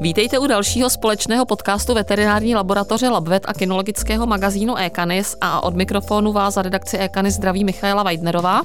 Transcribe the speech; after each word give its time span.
Vítejte 0.00 0.38
u 0.38 0.46
dalšího 0.46 0.90
společného 0.90 1.46
podcastu 1.46 1.94
veterinární 1.94 2.54
laboratoře 2.54 3.08
Labvet 3.08 3.42
a 3.48 3.54
kinologického 3.54 4.26
magazínu 4.26 4.76
Ekanis 4.76 5.36
a 5.40 5.62
od 5.62 5.74
mikrofonu 5.74 6.32
vás 6.32 6.54
za 6.54 6.62
redakci 6.62 6.96
Ekanis 6.96 7.34
zdraví 7.34 7.64
Michaela 7.64 8.02
Weidnerová. 8.02 8.62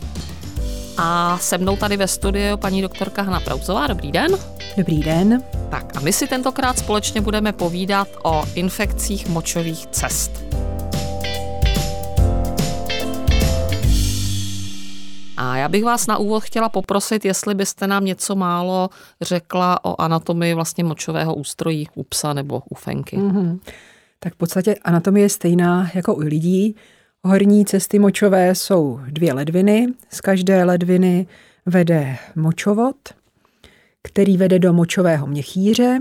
A 0.97 1.37
se 1.37 1.57
mnou 1.57 1.77
tady 1.77 1.97
ve 1.97 2.07
studiu 2.07 2.57
paní 2.57 2.81
doktorka 2.81 3.21
Hana 3.21 3.39
Prauzová. 3.39 3.87
Dobrý 3.87 4.11
den. 4.11 4.37
Dobrý 4.77 4.99
den. 4.99 5.43
Tak 5.69 5.97
a 5.97 5.99
my 5.99 6.13
si 6.13 6.27
tentokrát 6.27 6.79
společně 6.79 7.21
budeme 7.21 7.53
povídat 7.53 8.07
o 8.23 8.43
infekcích 8.55 9.27
močových 9.27 9.87
cest. 9.87 10.54
A 15.37 15.57
já 15.57 15.69
bych 15.69 15.83
vás 15.83 16.07
na 16.07 16.17
úvod 16.17 16.43
chtěla 16.43 16.69
poprosit, 16.69 17.25
jestli 17.25 17.55
byste 17.55 17.87
nám 17.87 18.05
něco 18.05 18.35
málo 18.35 18.89
řekla 19.21 19.85
o 19.85 20.01
anatomii 20.01 20.53
vlastně 20.53 20.83
močového 20.83 21.35
ústrojí 21.35 21.87
u 21.95 22.03
psa 22.03 22.33
nebo 22.33 22.61
u 22.69 22.75
fenky. 22.75 23.17
Mm-hmm. 23.17 23.59
Tak 24.19 24.33
v 24.33 24.37
podstatě 24.37 24.75
anatomie 24.75 25.25
je 25.25 25.29
stejná 25.29 25.91
jako 25.93 26.15
u 26.15 26.19
lidí. 26.19 26.75
Horní 27.23 27.65
cesty 27.65 27.99
močové 27.99 28.55
jsou 28.55 28.99
dvě 29.07 29.33
ledviny. 29.33 29.87
Z 30.09 30.21
každé 30.21 30.63
ledviny 30.63 31.27
vede 31.65 32.17
močovod, 32.35 32.95
který 34.03 34.37
vede 34.37 34.59
do 34.59 34.73
močového 34.73 35.27
měchýře. 35.27 35.99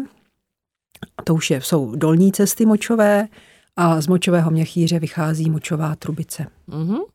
To 1.25 1.35
už 1.35 1.51
je, 1.51 1.61
jsou 1.61 1.97
dolní 1.97 2.33
cesty 2.33 2.67
močové 2.67 3.29
a 3.77 4.01
z 4.01 4.07
močového 4.07 4.51
měchýře 4.51 4.99
vychází 4.99 5.51
močová 5.51 5.97
trubice. 5.97 6.47
Mm-hmm 6.69 7.14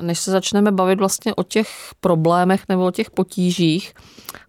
než 0.00 0.18
se 0.18 0.30
začneme 0.30 0.72
bavit 0.72 0.98
vlastně 0.98 1.34
o 1.34 1.42
těch 1.42 1.68
problémech 2.00 2.62
nebo 2.68 2.86
o 2.86 2.90
těch 2.90 3.10
potížích, 3.10 3.94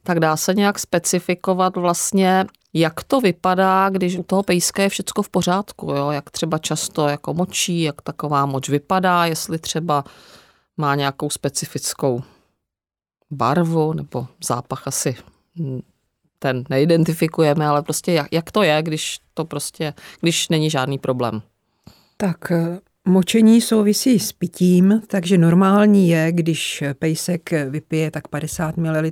tak 0.03 0.19
dá 0.19 0.37
se 0.37 0.53
nějak 0.53 0.79
specifikovat 0.79 1.77
vlastně, 1.77 2.45
jak 2.73 3.03
to 3.03 3.21
vypadá, 3.21 3.89
když 3.89 4.17
u 4.17 4.23
toho 4.23 4.43
pejska 4.43 4.83
je 4.83 4.89
všecko 4.89 5.21
v 5.21 5.29
pořádku, 5.29 5.91
jo? 5.91 6.11
jak 6.11 6.31
třeba 6.31 6.57
často 6.57 7.07
jako 7.07 7.33
močí, 7.33 7.81
jak 7.81 8.01
taková 8.01 8.45
moč 8.45 8.69
vypadá, 8.69 9.25
jestli 9.25 9.59
třeba 9.59 10.03
má 10.77 10.95
nějakou 10.95 11.29
specifickou 11.29 12.23
barvu 13.31 13.93
nebo 13.93 14.27
zápach 14.43 14.87
asi 14.87 15.15
ten 16.39 16.63
neidentifikujeme, 16.69 17.67
ale 17.67 17.81
prostě 17.83 18.11
jak, 18.11 18.27
jak 18.31 18.51
to 18.51 18.63
je, 18.63 18.81
když 18.83 19.19
to 19.33 19.45
prostě, 19.45 19.93
když 20.21 20.49
není 20.49 20.69
žádný 20.69 20.97
problém. 20.97 21.41
Tak 22.17 22.51
Močení 23.07 23.61
souvisí 23.61 24.19
s 24.19 24.31
pitím, 24.31 25.01
takže 25.07 25.37
normální 25.37 26.09
je, 26.09 26.31
když 26.31 26.83
pejsek 26.99 27.49
vypije 27.69 28.11
tak 28.11 28.27
50 28.27 28.77
ml 28.77 29.11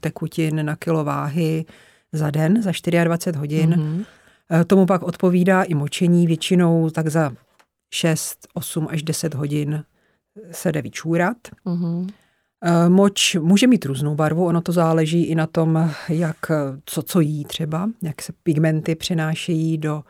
tekutin 0.00 0.66
na 0.66 0.76
kilo 0.76 1.04
váhy 1.04 1.64
za 2.12 2.30
den, 2.30 2.62
za 2.62 2.72
24 3.04 3.38
hodin. 3.38 3.70
Mm-hmm. 3.70 4.04
Tomu 4.66 4.86
pak 4.86 5.02
odpovídá 5.02 5.62
i 5.62 5.74
močení, 5.74 6.26
většinou 6.26 6.90
tak 6.90 7.08
za 7.08 7.32
6, 7.94 8.48
8 8.54 8.88
až 8.90 9.02
10 9.02 9.34
hodin 9.34 9.84
se 10.50 10.72
jde 10.72 10.82
vyčůrat. 10.82 11.36
Mm-hmm. 11.66 12.08
Moč 12.88 13.34
může 13.40 13.66
mít 13.66 13.84
různou 13.84 14.14
barvu, 14.14 14.46
ono 14.46 14.60
to 14.60 14.72
záleží 14.72 15.24
i 15.24 15.34
na 15.34 15.46
tom, 15.46 15.90
jak, 16.08 16.36
co, 16.84 17.02
co 17.02 17.20
jí 17.20 17.44
třeba, 17.44 17.90
jak 18.02 18.22
se 18.22 18.32
pigmenty 18.42 18.94
přenášejí 18.94 19.78
do, 19.78 20.02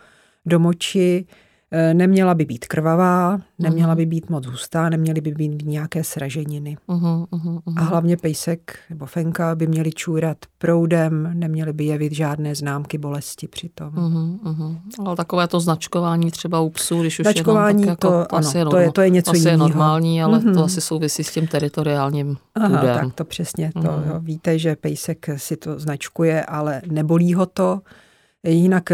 do 0.47 0.59
moči. 0.59 1.27
Eh, 1.75 1.95
neměla 1.95 2.35
by 2.35 2.45
být 2.45 2.67
krvavá, 2.67 3.39
neměla 3.59 3.93
uh-huh. 3.93 3.97
by 3.97 4.07
být 4.07 4.31
moc 4.31 4.47
hustá, 4.47 4.89
neměly 4.89 5.21
by 5.21 5.31
být 5.31 5.63
nějaké 5.65 6.05
sraženiny. 6.05 6.77
Uh-huh, 6.89 7.27
uh-huh, 7.27 7.61
uh-huh. 7.61 7.75
A 7.77 7.81
hlavně 7.83 8.17
pejsek 8.17 8.79
nebo 8.91 9.07
fenka 9.07 9.55
by 9.55 9.67
měli 9.67 9.93
čůrat 9.93 10.37
proudem, 10.59 11.31
neměly 11.35 11.73
by 11.73 11.85
jevit 11.85 12.13
žádné 12.13 12.55
známky 12.55 12.99
bolesti 12.99 13.49
přitom. 13.49 13.89
Uh-huh, 13.89 14.39
uh-huh. 14.39 14.77
Ale 15.07 15.17
takové 15.17 15.49
to 15.49 15.61
značkování 15.61 16.31
třeba 16.31 16.61
u 16.61 16.71
psů, 16.71 17.01
když 17.01 17.19
už 17.19 17.25
značkování, 17.25 17.83
je 17.83 17.87
to, 17.87 17.91
jako, 17.91 18.25
to, 18.29 18.35
asi 18.35 18.61
ano, 18.61 18.71
to, 18.71 18.77
je, 18.77 18.93
to 18.93 19.01
je 19.01 19.11
něco 19.11 19.31
asi 19.31 19.39
jiného. 19.39 19.55
je 19.55 19.59
normální, 19.59 20.23
ale 20.23 20.39
uh-huh. 20.39 20.55
to 20.55 20.65
asi 20.65 20.81
souvisí 20.81 21.25
s 21.25 21.33
tím 21.33 21.47
teritoriálním 21.47 22.37
Aha, 22.55 22.69
půdem. 22.69 22.95
tak 22.95 23.15
to 23.15 23.25
přesně. 23.25 23.73
To, 23.73 23.89
jo, 23.89 24.21
víte, 24.21 24.59
že 24.59 24.77
pejsek 24.77 25.27
si 25.37 25.57
to 25.57 25.79
značkuje, 25.79 26.45
ale 26.45 26.83
nebolí 26.87 27.35
ho 27.35 27.47
to. 27.47 27.81
Jinak 28.45 28.93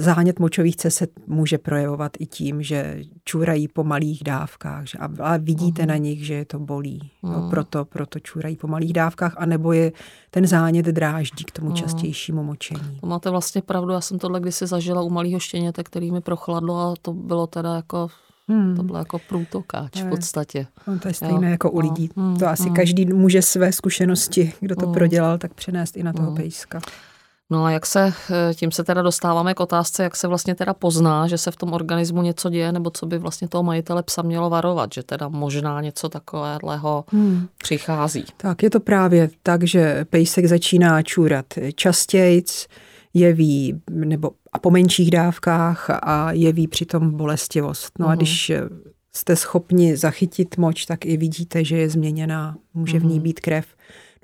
Zánět 0.00 0.38
močových 0.38 0.76
cest 0.76 0.94
se 0.94 1.06
může 1.26 1.58
projevovat 1.58 2.12
i 2.18 2.26
tím, 2.26 2.62
že 2.62 3.02
čůrají 3.24 3.68
po 3.68 3.84
malých 3.84 4.24
dávkách, 4.24 4.86
že, 4.86 4.98
a 4.98 5.36
vidíte 5.36 5.82
uh-huh. 5.82 5.86
na 5.86 5.96
nich, 5.96 6.26
že 6.26 6.34
je 6.34 6.44
to 6.44 6.58
bolí. 6.58 7.10
Uh-huh. 7.22 7.32
No, 7.32 7.50
proto, 7.50 7.84
proto 7.84 8.18
čůrají 8.18 8.56
po 8.56 8.66
malých 8.66 8.92
dávkách, 8.92 9.34
anebo 9.36 9.72
je 9.72 9.92
ten 10.30 10.46
zánět 10.46 10.86
dráždí 10.86 11.44
k 11.44 11.50
tomu 11.50 11.70
uh-huh. 11.70 11.74
častějšímu 11.74 12.42
močení. 12.42 12.98
To 13.00 13.06
máte 13.06 13.30
vlastně 13.30 13.62
pravdu, 13.62 13.92
já 13.92 14.00
jsem 14.00 14.18
tohle 14.18 14.40
kdysi 14.40 14.66
zažila 14.66 15.02
u 15.02 15.10
malého 15.10 15.40
štěněte, 15.40 15.84
který 15.84 16.10
mi 16.12 16.20
prochladlo 16.20 16.78
a 16.78 16.94
to 17.02 17.12
bylo 17.12 17.46
teda 17.46 17.74
jako 17.74 18.08
Hmm. 18.48 18.76
To 18.76 18.82
bylo 18.82 18.98
jako 18.98 19.18
průtokáč 19.28 20.02
v 20.02 20.08
podstatě. 20.08 20.66
No, 20.86 20.98
to 20.98 21.08
je 21.08 21.14
stejné 21.14 21.46
jo. 21.46 21.50
jako 21.50 21.70
u 21.70 21.78
lidí. 21.78 22.10
Hmm. 22.16 22.36
To 22.36 22.48
asi 22.48 22.62
hmm. 22.62 22.74
každý 22.74 23.06
může 23.06 23.42
své 23.42 23.72
zkušenosti, 23.72 24.52
kdo 24.60 24.76
to 24.76 24.86
hmm. 24.86 24.94
prodělal, 24.94 25.38
tak 25.38 25.54
přenést 25.54 25.96
i 25.96 26.02
na 26.02 26.12
toho 26.12 26.26
hmm. 26.26 26.36
pejska. 26.36 26.80
No 27.50 27.64
a 27.64 27.70
jak 27.70 27.86
se, 27.86 28.12
eh, 28.30 28.54
tím 28.54 28.70
se 28.70 28.84
teda 28.84 29.02
dostáváme 29.02 29.54
k 29.54 29.60
otázce, 29.60 30.02
jak 30.02 30.16
se 30.16 30.28
vlastně 30.28 30.54
teda 30.54 30.74
pozná, 30.74 31.26
že 31.26 31.38
se 31.38 31.50
v 31.50 31.56
tom 31.56 31.72
organismu 31.72 32.22
něco 32.22 32.50
děje, 32.50 32.72
nebo 32.72 32.90
co 32.90 33.06
by 33.06 33.18
vlastně 33.18 33.48
toho 33.48 33.62
majitele 33.62 34.02
psa 34.02 34.22
mělo 34.22 34.50
varovat, 34.50 34.90
že 34.94 35.02
teda 35.02 35.28
možná 35.28 35.80
něco 35.80 36.08
takového 36.08 37.04
hmm. 37.08 37.46
přichází. 37.58 38.24
Tak 38.36 38.62
je 38.62 38.70
to 38.70 38.80
právě 38.80 39.30
tak, 39.42 39.64
že 39.64 40.04
pejsek 40.10 40.46
začíná 40.46 41.02
čůrat 41.02 41.46
častějc, 41.74 42.66
jeví, 43.14 43.80
nebo 43.90 44.30
a 44.52 44.58
po 44.58 44.70
menších 44.70 45.10
dávkách 45.10 45.90
a 45.90 46.32
jeví 46.32 46.68
přitom 46.68 47.16
bolestivost. 47.16 47.98
No 47.98 48.06
uh-huh. 48.06 48.10
a 48.10 48.12
mhm. 48.12 48.18
když 48.18 48.52
jste 49.12 49.36
schopni 49.36 49.96
zachytit 49.96 50.56
moč, 50.56 50.86
tak 50.86 51.06
i 51.06 51.16
vidíte, 51.16 51.64
že 51.64 51.76
je 51.76 51.90
změněná, 51.90 52.56
může 52.74 52.96
uh-huh. 52.96 53.00
v 53.00 53.04
ní 53.04 53.14
mhm. 53.14 53.22
být 53.22 53.40
krev. 53.40 53.66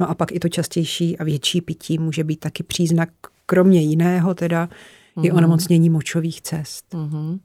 No 0.01 0.11
a 0.11 0.15
pak 0.15 0.33
i 0.33 0.41
to 0.41 0.49
častější 0.49 1.19
a 1.19 1.25
větší 1.25 1.61
pití 1.61 1.99
může 1.99 2.25
být 2.25 2.41
taky 2.41 2.62
příznak, 2.62 3.09
kromě 3.47 3.81
jiného 3.81 4.34
teda, 4.34 4.67
mm-hmm. 4.67 5.25
i 5.25 5.29
mhm. 5.29 5.37
onemocnění 5.37 5.91
močových 5.91 6.43
cest. 6.43 6.95
Mm-hmm. 6.95 7.39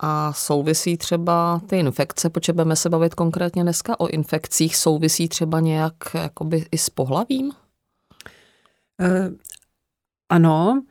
A 0.00 0.32
souvisí 0.32 0.96
třeba 0.96 1.60
ty 1.66 1.78
infekce, 1.78 2.30
protože 2.30 2.52
budeme 2.52 2.76
se 2.76 2.88
bavit 2.88 3.14
konkrétně 3.14 3.62
dneska 3.62 4.00
o 4.00 4.08
infekcích, 4.08 4.76
souvisí 4.76 5.28
třeba 5.28 5.60
nějak 5.60 5.94
jakoby 6.14 6.66
i 6.72 6.78
s 6.78 6.90
pohlavím? 6.90 7.46
Uh, 7.46 9.34
ano, 10.28 10.82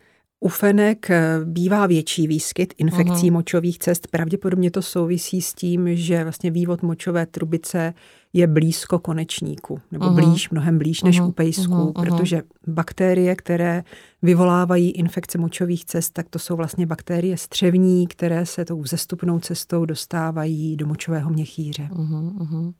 u 0.45 0.49
fenek 0.49 1.09
eh, 1.09 1.39
bývá 1.45 1.87
větší 1.87 2.27
výskyt 2.27 2.73
infekcí 2.77 3.29
uh-huh. 3.29 3.33
močových 3.33 3.79
cest. 3.79 4.07
Pravděpodobně 4.07 4.71
to 4.71 4.81
souvisí 4.81 5.41
s 5.41 5.53
tím, 5.53 5.95
že 5.95 6.23
vlastně 6.23 6.51
vývod 6.51 6.83
močové 6.83 7.25
trubice 7.25 7.93
je 8.33 8.47
blízko 8.47 8.99
konečníku, 8.99 9.79
nebo 9.91 10.05
uh-huh. 10.05 10.15
blíž, 10.15 10.49
mnohem 10.49 10.77
blíž 10.77 11.03
než 11.03 11.21
uh-huh. 11.21 11.27
u 11.27 11.31
pejsků, 11.31 11.73
uh-huh. 11.73 12.03
protože 12.03 12.41
bakterie, 12.67 13.35
které 13.35 13.83
vyvolávají 14.21 14.91
infekce 14.91 15.37
močových 15.37 15.85
cest, 15.85 16.09
tak 16.13 16.29
to 16.29 16.39
jsou 16.39 16.55
vlastně 16.55 16.85
bakterie 16.85 17.37
střevní, 17.37 18.07
které 18.07 18.45
se 18.45 18.65
tou 18.65 18.85
zestupnou 18.85 19.39
cestou 19.39 19.85
dostávají 19.85 20.77
do 20.77 20.87
močového 20.87 21.29
měchýře. 21.29 21.89
Uh-huh. 21.91 22.73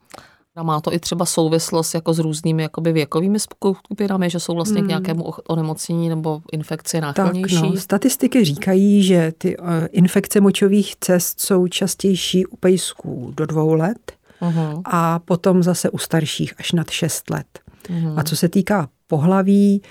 A 0.56 0.64
má 0.64 0.82
to 0.82 0.94
i 0.94 1.00
třeba 1.00 1.26
souvislost 1.26 1.94
jako 1.94 2.14
s 2.14 2.20
různými 2.20 2.64
jakoby 2.64 2.94
věkovými 2.94 3.40
skupinami, 3.40 4.30
že 4.30 4.40
jsou 4.40 4.56
vlastně 4.56 4.80
hmm. 4.80 4.86
k 4.86 4.90
nějakému 4.90 5.24
onemocnění 5.48 6.10
nebo 6.10 6.42
infekci 6.52 7.02
náchylnější? 7.02 7.56
Tak 7.56 7.64
no, 7.64 7.78
statistiky 7.78 8.46
říkají, 8.46 9.04
že 9.04 9.34
ty 9.38 9.58
uh, 9.58 9.68
infekce 9.92 10.42
močových 10.42 10.96
cest 10.96 11.40
jsou 11.40 11.68
častější 11.68 12.46
u 12.46 12.58
pejsků 12.58 13.34
do 13.38 13.46
dvou 13.46 13.74
let 13.74 14.12
uh-huh. 14.42 14.82
a 14.86 15.20
potom 15.20 15.64
zase 15.64 15.90
u 15.90 15.98
starších 15.98 16.54
až 16.58 16.72
nad 16.72 16.90
šest 16.90 17.30
let. 17.30 17.60
Uh-huh. 17.90 18.20
A 18.20 18.24
co 18.24 18.36
se 18.36 18.50
týká 18.50 18.90
pohlaví, 19.08 19.82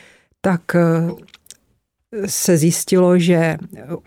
tak 0.41 0.63
uh, 0.75 1.19
se 2.27 2.57
zjistilo, 2.57 3.19
že 3.19 3.57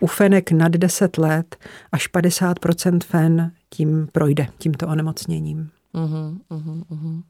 u 0.00 0.06
fenek 0.06 0.52
nad 0.52 0.72
10 0.72 1.18
let 1.18 1.56
až 1.92 2.12
50% 2.12 2.98
fen 3.04 3.52
tím 3.70 4.08
projde, 4.12 4.46
tímto 4.58 4.88
onemocněním. 4.88 5.70
Uh-huh, 5.94 6.38
uh-huh, 6.50 6.84
uh-huh. 6.90 7.22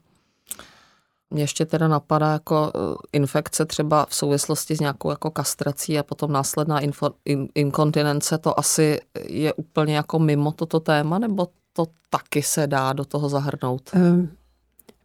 Mě 1.30 1.42
ještě 1.42 1.66
teda 1.66 1.88
napadá 1.88 2.32
jako 2.32 2.72
eh, 2.74 2.78
infekce 3.12 3.66
třeba 3.66 4.06
v 4.06 4.14
souvislosti 4.14 4.76
s 4.76 4.80
nějakou 4.80 5.10
jako 5.10 5.30
kastrací 5.30 5.98
a 5.98 6.02
potom 6.02 6.32
následná 6.32 6.80
info, 6.80 7.10
in, 7.24 7.48
inkontinence, 7.54 8.38
to 8.38 8.58
asi 8.58 9.00
je 9.24 9.52
úplně 9.52 9.96
jako 9.96 10.18
mimo 10.18 10.52
toto 10.52 10.80
téma, 10.80 11.18
nebo 11.18 11.48
to 11.72 11.86
taky 12.10 12.42
se 12.42 12.66
dá 12.66 12.92
do 12.92 13.04
toho 13.04 13.28
zahrnout? 13.28 13.90
Um, 13.94 14.30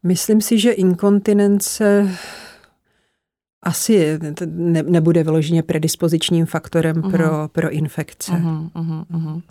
myslím 0.04 0.42
si, 0.42 0.60
že 0.60 0.72
inkontinence 0.72 2.10
asi 3.62 4.20
ne, 4.46 4.84
nebude 4.84 5.24
vyloženě 5.24 5.64
predispozičním 5.64 6.46
faktorem 6.46 6.96
uh-huh. 6.96 7.12
pro, 7.12 7.50
pro 7.52 7.70
infekce. 7.70 8.32
Uh-huh, 8.32 8.72
uh-huh, 8.72 9.06
uh-huh. 9.06 9.42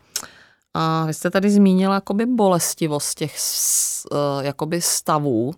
A 0.75 1.05
vy 1.07 1.15
jste 1.15 1.31
tady 1.31 1.51
zmínila 1.51 1.95
jakoby 1.95 2.27
bolestivost 2.27 3.15
těch 3.19 3.37
jakoby 4.43 4.81
stavů. 4.81 5.55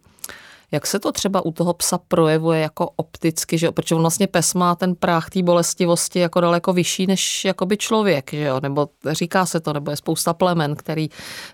Jak 0.74 0.86
se 0.86 0.98
to 0.98 1.12
třeba 1.12 1.46
u 1.46 1.52
toho 1.52 1.74
psa 1.74 1.98
projevuje 2.08 2.60
jako 2.60 2.90
opticky, 2.96 3.58
že 3.58 3.70
protože 3.70 3.94
on 3.94 4.00
vlastně 4.00 4.26
pes 4.26 4.54
má 4.54 4.74
ten 4.74 4.94
práh 4.94 5.30
té 5.30 5.42
bolestivosti 5.42 6.18
jako 6.18 6.40
daleko 6.40 6.72
vyšší 6.72 7.06
než 7.06 7.44
jakoby 7.44 7.76
člověk, 7.76 8.30
že 8.32 8.42
jo? 8.42 8.60
nebo 8.62 8.88
říká 9.10 9.46
se 9.46 9.60
to, 9.60 9.72
nebo 9.72 9.90
je 9.90 9.96
spousta 9.96 10.34
plemen, 10.34 10.76
který 10.76 11.08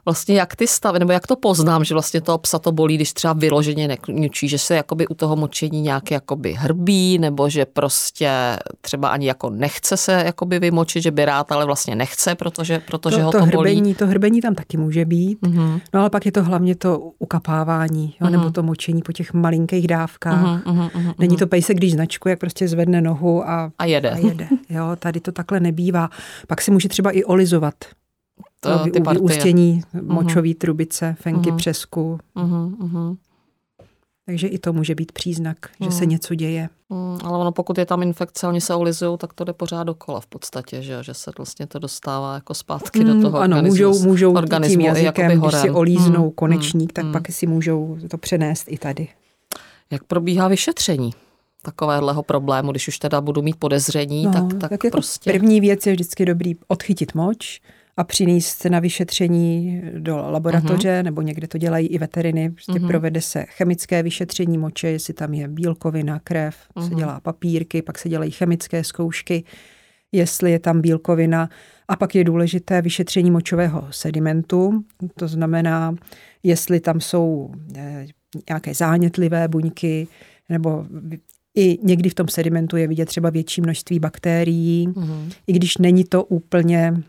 vlastně 0.05 0.35
jak 0.35 0.57
ty 0.57 0.67
stavy, 0.67 0.99
nebo 0.99 1.13
jak 1.13 1.27
to 1.27 1.37
poznám, 1.37 1.85
že 1.85 1.95
vlastně 1.95 2.21
toho 2.21 2.39
psa 2.39 2.59
to 2.59 2.73
bolí, 2.73 2.95
když 2.95 3.13
třeba 3.13 3.33
vyloženě 3.33 3.89
nekňučí, 3.89 4.49
že 4.49 4.59
se 4.59 4.75
jakoby 4.75 5.07
u 5.07 5.15
toho 5.15 5.37
močení 5.37 5.81
nějak 5.81 6.11
jakoby 6.11 6.53
hrbí, 6.53 7.19
nebo 7.19 7.49
že 7.49 7.67
prostě 7.67 8.31
třeba 8.81 9.09
ani 9.09 9.27
jako 9.27 9.51
nechce 9.51 9.97
se 9.97 10.13
jakoby 10.13 10.59
vymočit, 10.59 11.03
že 11.03 11.11
by 11.11 11.25
rád, 11.25 11.53
ale 11.53 11.65
vlastně 11.65 11.97
nechce, 11.97 12.35
protože, 12.35 12.79
protože 12.87 13.17
to, 13.17 13.23
ho 13.23 13.33
to, 13.33 13.39
to 13.39 13.45
hrbení, 13.45 13.81
bolí. 13.81 13.95
To 13.95 14.07
hrbení 14.07 14.41
tam 14.41 14.55
taky 14.55 14.77
může 14.77 15.05
být, 15.05 15.41
mm-hmm. 15.41 15.81
no 15.95 16.01
ale 16.01 16.11
pak 16.11 16.27
je 16.27 16.33
to 16.33 16.45
hlavně 16.45 16.75
to 16.75 16.99
ukapávání, 17.19 18.15
jo, 18.21 18.27
mm-hmm. 18.27 18.31
nebo 18.31 18.51
to 18.51 18.63
močení 18.63 19.03
po 19.11 19.15
těch 19.15 19.35
malinkých 19.35 19.87
dávkách. 19.87 20.65
Mm-hmm, 20.65 20.91
mm-hmm, 20.91 21.15
Není 21.19 21.37
to 21.37 21.47
pejsek, 21.47 21.77
když 21.77 21.93
značkuje, 21.93 22.33
jak 22.33 22.39
prostě 22.39 22.69
zvedne 22.69 23.01
nohu 23.01 23.49
a, 23.49 23.73
a 23.79 23.85
jede. 23.85 24.11
A 24.11 24.19
jede. 24.19 24.49
Jo, 24.69 24.97
tady 24.99 25.21
to 25.21 25.33
takhle 25.33 25.61
nebývá. 25.61 26.11
Pak 26.47 26.63
si 26.63 26.71
může 26.71 26.89
třeba 26.89 27.11
i 27.11 27.25
olizovat. 27.25 27.75
To, 28.61 28.79
ty 28.79 29.01
vyústění 29.01 29.83
mm-hmm. 29.83 30.13
močový 30.13 30.55
trubice, 30.55 31.17
fenky 31.21 31.51
mm-hmm. 31.51 31.57
přesku. 31.57 32.19
Mm-hmm. 32.37 33.17
Takže 34.31 34.47
i 34.47 34.59
to 34.59 34.73
může 34.73 34.95
být 34.95 35.13
příznak, 35.13 35.57
že 35.81 35.87
mm. 35.87 35.93
se 35.93 36.07
něco 36.07 36.35
děje. 36.35 36.69
Mm, 36.91 37.19
ale 37.25 37.39
ono, 37.39 37.53
pokud 37.53 37.79
je 37.79 37.87
tam 37.87 38.03
infekce, 38.03 38.47
oni 38.47 38.61
se 38.61 38.75
olizují, 38.75 39.19
tak 39.19 39.33
to 39.33 39.45
jde 39.45 39.53
pořád 39.53 39.85
dokola 39.85 40.21
v 40.21 40.27
podstatě, 40.27 40.83
že, 40.83 41.03
že 41.03 41.15
se 41.15 41.31
vlastně 41.39 41.67
to 41.67 41.79
dostává 41.79 42.35
jako 42.35 42.55
zpátky 42.55 43.01
mm, 43.01 43.07
do 43.07 43.23
toho 43.23 43.39
Ano, 43.39 43.57
organismu, 43.57 43.89
můžou, 43.89 44.03
můžou 44.03 44.35
organismu, 44.35 44.77
tím 44.77 44.87
jazykem, 44.87 45.41
když 45.41 45.55
si 45.55 45.71
olíznou 45.71 46.25
mm, 46.25 46.31
konečník, 46.31 46.91
mm, 46.91 46.95
tak 46.95 47.05
mm. 47.05 47.13
pak 47.13 47.31
si 47.31 47.47
můžou 47.47 47.99
to 48.11 48.19
přenést 48.19 48.65
i 48.69 48.79
tady. 48.79 49.09
Jak 49.91 50.05
probíhá 50.05 50.49
vyšetření? 50.49 51.11
takovéhleho 51.63 52.23
problému, 52.23 52.71
když 52.71 52.89
už 52.89 52.99
teda 52.99 53.21
budu 53.21 53.43
mít 53.43 53.57
podezření, 53.57 54.25
no, 54.25 54.33
tak, 54.33 54.43
tak, 54.49 54.61
tak 54.61 54.71
jako 54.71 54.91
prostě... 54.91 55.33
První 55.33 55.61
věc 55.61 55.87
je 55.87 55.93
vždycky 55.93 56.27
dobrý 56.27 56.55
odchytit 56.69 57.15
moč, 57.15 57.61
a 58.01 58.05
přinést 58.05 58.65
na 58.65 58.79
vyšetření 58.79 59.83
do 59.99 60.17
laboratoře, 60.17 60.89
uh-huh. 60.89 61.05
nebo 61.05 61.23
někde 61.23 61.49
to 61.49 61.59
dělají 61.59 61.87
i 61.87 61.99
veteriny. 61.99 62.51
Prostě 62.51 62.73
uh-huh. 62.73 62.87
provede 62.87 63.21
se 63.21 63.45
chemické 63.49 64.03
vyšetření 64.03 64.59
moče, 64.59 64.89
jestli 64.89 65.15
tam 65.15 65.35
je 65.35 65.49
bílkovina, 65.49 66.19
krev, 66.25 66.57
uh-huh. 66.77 66.89
se 66.89 66.95
dělá 66.95 67.21
papírky, 67.21 67.83
pak 67.83 67.99
se 67.99 68.09
dělají 68.09 68.31
chemické 68.31 68.85
zkoušky, 68.85 69.45
jestli 70.13 70.51
je 70.51 70.59
tam 70.59 70.81
bílkovina. 70.81 71.49
A 71.89 71.97
pak 71.97 72.15
je 72.15 72.25
důležité 72.25 72.83
vyšetření 72.83 73.31
močového 73.31 73.87
sedimentu, 73.91 74.85
to 75.19 75.29
znamená, 75.29 75.95
jestli 76.43 76.81
tam 76.81 77.01
jsou 77.01 77.51
eh, 77.77 78.07
nějaké 78.49 78.75
zánětlivé 78.75 79.49
buňky, 79.49 80.09
nebo 80.49 80.87
i 81.57 81.79
někdy 81.83 82.11
v 82.11 82.15
tom 82.15 82.29
sedimentu 82.29 82.77
je 82.77 82.89
vidět 82.89 83.07
třeba 83.07 83.31
větší 83.31 83.61
množství 83.61 83.99
bakterií, 83.99 84.89
uh-huh. 84.89 85.33
i 85.47 85.53
když 85.53 85.79
není 85.79 86.05
to 86.05 86.25
úplně 86.25 87.03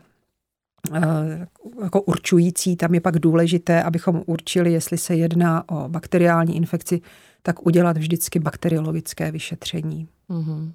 jako 1.82 2.02
určující. 2.02 2.76
Tam 2.76 2.94
je 2.94 3.00
pak 3.00 3.18
důležité, 3.18 3.82
abychom 3.82 4.22
určili, 4.26 4.72
jestli 4.72 4.98
se 4.98 5.16
jedná 5.16 5.68
o 5.68 5.88
bakteriální 5.88 6.56
infekci, 6.56 7.00
tak 7.42 7.66
udělat 7.66 7.96
vždycky 7.96 8.38
bakteriologické 8.38 9.30
vyšetření. 9.30 10.08
Mm-hmm. 10.30 10.72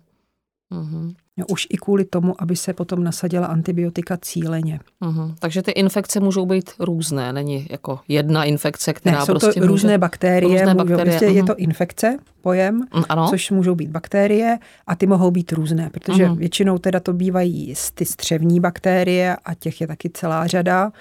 Mm-hmm. 0.71 1.15
Už 1.45 1.67
i 1.69 1.77
kvůli 1.77 2.05
tomu, 2.05 2.41
aby 2.41 2.55
se 2.55 2.73
potom 2.73 3.03
nasadila 3.03 3.47
antibiotika 3.47 4.17
cíleně. 4.21 4.79
Mm-hmm. 5.01 5.33
Takže 5.39 5.61
ty 5.61 5.71
infekce 5.71 6.19
můžou 6.19 6.45
být 6.45 6.71
různé, 6.79 7.33
není 7.33 7.67
jako 7.69 7.99
jedna 8.07 8.43
infekce, 8.43 8.93
která 8.93 9.19
ne, 9.19 9.25
jsou 9.25 9.33
prostě 9.33 9.59
to 9.61 9.67
různé 9.67 9.89
může... 9.89 9.97
bakterie. 9.97 10.59
Různé 10.59 10.73
můžou, 10.73 10.97
bakterie. 10.97 11.19
Mm-hmm. 11.19 11.35
Je 11.35 11.43
to 11.43 11.55
infekce, 11.55 12.17
pojem, 12.41 12.75
mm, 12.75 13.03
ano. 13.09 13.27
což 13.29 13.51
můžou 13.51 13.75
být 13.75 13.89
bakterie 13.89 14.57
a 14.87 14.95
ty 14.95 15.07
mohou 15.07 15.31
být 15.31 15.51
různé, 15.51 15.89
protože 15.89 16.25
mm-hmm. 16.25 16.37
většinou 16.37 16.77
teda 16.77 16.99
to 16.99 17.13
bývají 17.13 17.73
ty 17.93 18.05
střevní 18.05 18.59
bakterie 18.59 19.35
a 19.45 19.53
těch 19.53 19.81
je 19.81 19.87
taky 19.87 20.09
celá 20.09 20.47
řada. 20.47 20.91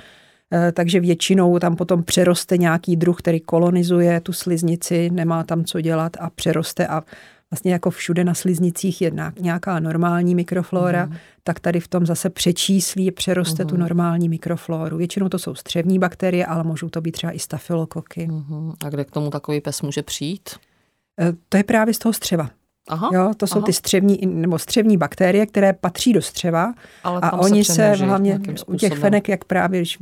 Eh, 0.52 0.72
takže 0.72 1.00
většinou 1.00 1.58
tam 1.58 1.76
potom 1.76 2.02
přeroste 2.02 2.58
nějaký 2.58 2.96
druh, 2.96 3.18
který 3.18 3.40
kolonizuje 3.40 4.20
tu 4.20 4.32
sliznici, 4.32 5.10
nemá 5.10 5.44
tam 5.44 5.64
co 5.64 5.80
dělat 5.80 6.16
a 6.20 6.30
přeroste 6.30 6.86
a 6.86 7.02
vlastně 7.50 7.72
jako 7.72 7.90
všude 7.90 8.24
na 8.24 8.34
sliznicích 8.34 9.02
je 9.02 9.12
nějaká 9.40 9.80
normální 9.80 10.34
mikroflora, 10.34 11.06
mm. 11.06 11.16
tak 11.44 11.60
tady 11.60 11.80
v 11.80 11.88
tom 11.88 12.06
zase 12.06 12.30
přečíslí, 12.30 13.10
přeroste 13.10 13.62
mm. 13.64 13.68
tu 13.68 13.76
normální 13.76 14.28
mikrofloru. 14.28 14.96
Většinou 14.96 15.28
to 15.28 15.38
jsou 15.38 15.54
střevní 15.54 15.98
bakterie, 15.98 16.46
ale 16.46 16.64
můžou 16.64 16.88
to 16.88 17.00
být 17.00 17.12
třeba 17.12 17.32
i 17.32 17.38
stafylokoky. 17.38 18.26
Mm. 18.26 18.72
A 18.84 18.88
kde 18.88 19.04
k 19.04 19.10
tomu 19.10 19.30
takový 19.30 19.60
pes 19.60 19.82
může 19.82 20.02
přijít? 20.02 20.50
E, 21.20 21.32
to 21.48 21.56
je 21.56 21.64
právě 21.64 21.94
z 21.94 21.98
toho 21.98 22.12
střeva. 22.12 22.50
Aha, 22.88 23.10
jo, 23.12 23.32
to 23.36 23.46
jsou 23.46 23.58
aha. 23.58 23.66
ty 23.66 23.72
střevní, 23.72 24.18
nebo 24.24 24.58
střevní 24.58 24.96
bakterie, 24.96 25.46
které 25.46 25.72
patří 25.72 26.12
do 26.12 26.22
střeva 26.22 26.74
Ale 27.04 27.20
a 27.20 27.32
oni 27.32 27.64
se 27.64 27.90
hlavně 27.90 28.40
u 28.66 28.76
těch 28.76 28.98
fenek, 28.98 29.28
jak 29.28 29.44
právě 29.44 29.80
když 29.80 29.98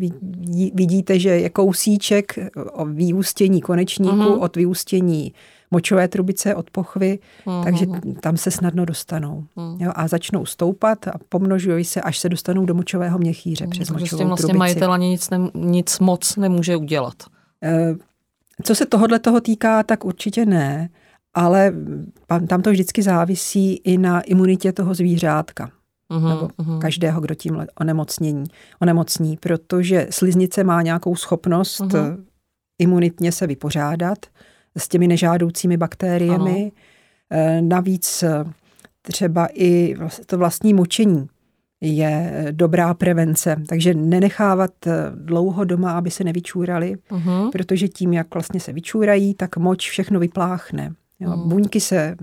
vidíte, 0.74 1.18
že 1.18 1.28
je 1.28 1.50
kousíček 1.50 2.38
o 2.72 2.84
vyústění 2.84 3.60
konečníku 3.60 4.16
uh-huh. 4.16 4.42
od 4.42 4.56
vyústění 4.56 5.32
močové 5.74 6.08
trubice 6.08 6.54
od 6.54 6.70
pochvy, 6.70 7.18
uh-huh. 7.46 7.64
takže 7.64 7.86
tam 8.20 8.36
se 8.36 8.50
snadno 8.50 8.84
dostanou. 8.84 9.44
Uh-huh. 9.56 9.76
Jo, 9.80 9.92
a 9.94 10.08
začnou 10.08 10.46
stoupat 10.46 11.08
a 11.08 11.12
pomnožují 11.28 11.84
se, 11.84 12.00
až 12.00 12.18
se 12.18 12.28
dostanou 12.28 12.66
do 12.66 12.74
močového 12.74 13.18
měchýře 13.18 13.64
uh-huh. 13.64 13.70
přes 13.70 13.90
močovou 13.90 14.16
s 14.16 14.18
tím 14.18 14.28
vlastně 14.28 14.46
trubici. 14.46 14.58
majitel 14.58 14.92
ani 14.92 15.08
nic, 15.08 15.30
ne, 15.30 15.38
nic 15.54 15.98
moc 15.98 16.36
nemůže 16.36 16.76
udělat. 16.76 17.14
E, 17.62 17.94
co 18.62 18.74
se 18.74 18.86
tohohle 18.86 19.18
toho 19.18 19.40
týká, 19.40 19.82
tak 19.82 20.04
určitě 20.04 20.46
ne, 20.46 20.88
ale 21.34 21.72
tam 22.48 22.62
to 22.62 22.70
vždycky 22.70 23.02
závisí 23.02 23.74
i 23.74 23.98
na 23.98 24.20
imunitě 24.20 24.72
toho 24.72 24.94
zvířátka. 24.94 25.70
Uhum, 26.08 26.28
nebo 26.28 26.48
uhum. 26.56 26.80
každého, 26.80 27.20
kdo 27.20 27.34
tím 27.34 27.66
onemocnění, 27.80 28.44
onemocní, 28.82 29.36
protože 29.36 30.06
sliznice 30.10 30.64
má 30.64 30.82
nějakou 30.82 31.16
schopnost 31.16 31.80
uhum. 31.80 32.24
imunitně 32.78 33.32
se 33.32 33.46
vypořádat 33.46 34.18
s 34.76 34.88
těmi 34.88 35.08
nežádoucími 35.08 35.76
bakteriemi. 35.76 36.72
Ano. 37.30 37.68
Navíc 37.68 38.24
třeba 39.02 39.48
i 39.54 39.94
to 40.26 40.38
vlastní 40.38 40.74
močení 40.74 41.26
je 41.80 42.46
dobrá 42.50 42.94
prevence, 42.94 43.56
takže 43.68 43.94
nenechávat 43.94 44.70
dlouho 45.14 45.64
doma, 45.64 45.92
aby 45.92 46.10
se 46.10 46.24
nevyčúrali, 46.24 46.96
uh-huh. 47.10 47.50
protože 47.50 47.88
tím, 47.88 48.12
jak 48.12 48.34
vlastně 48.34 48.60
se 48.60 48.72
vyčúrají, 48.72 49.34
tak 49.34 49.56
moč 49.56 49.90
všechno 49.90 50.20
vypláchne. 50.20 50.94
Jo, 51.20 51.30
hmm. 51.30 51.48
Buňky 51.48 51.80
se, 51.80 52.16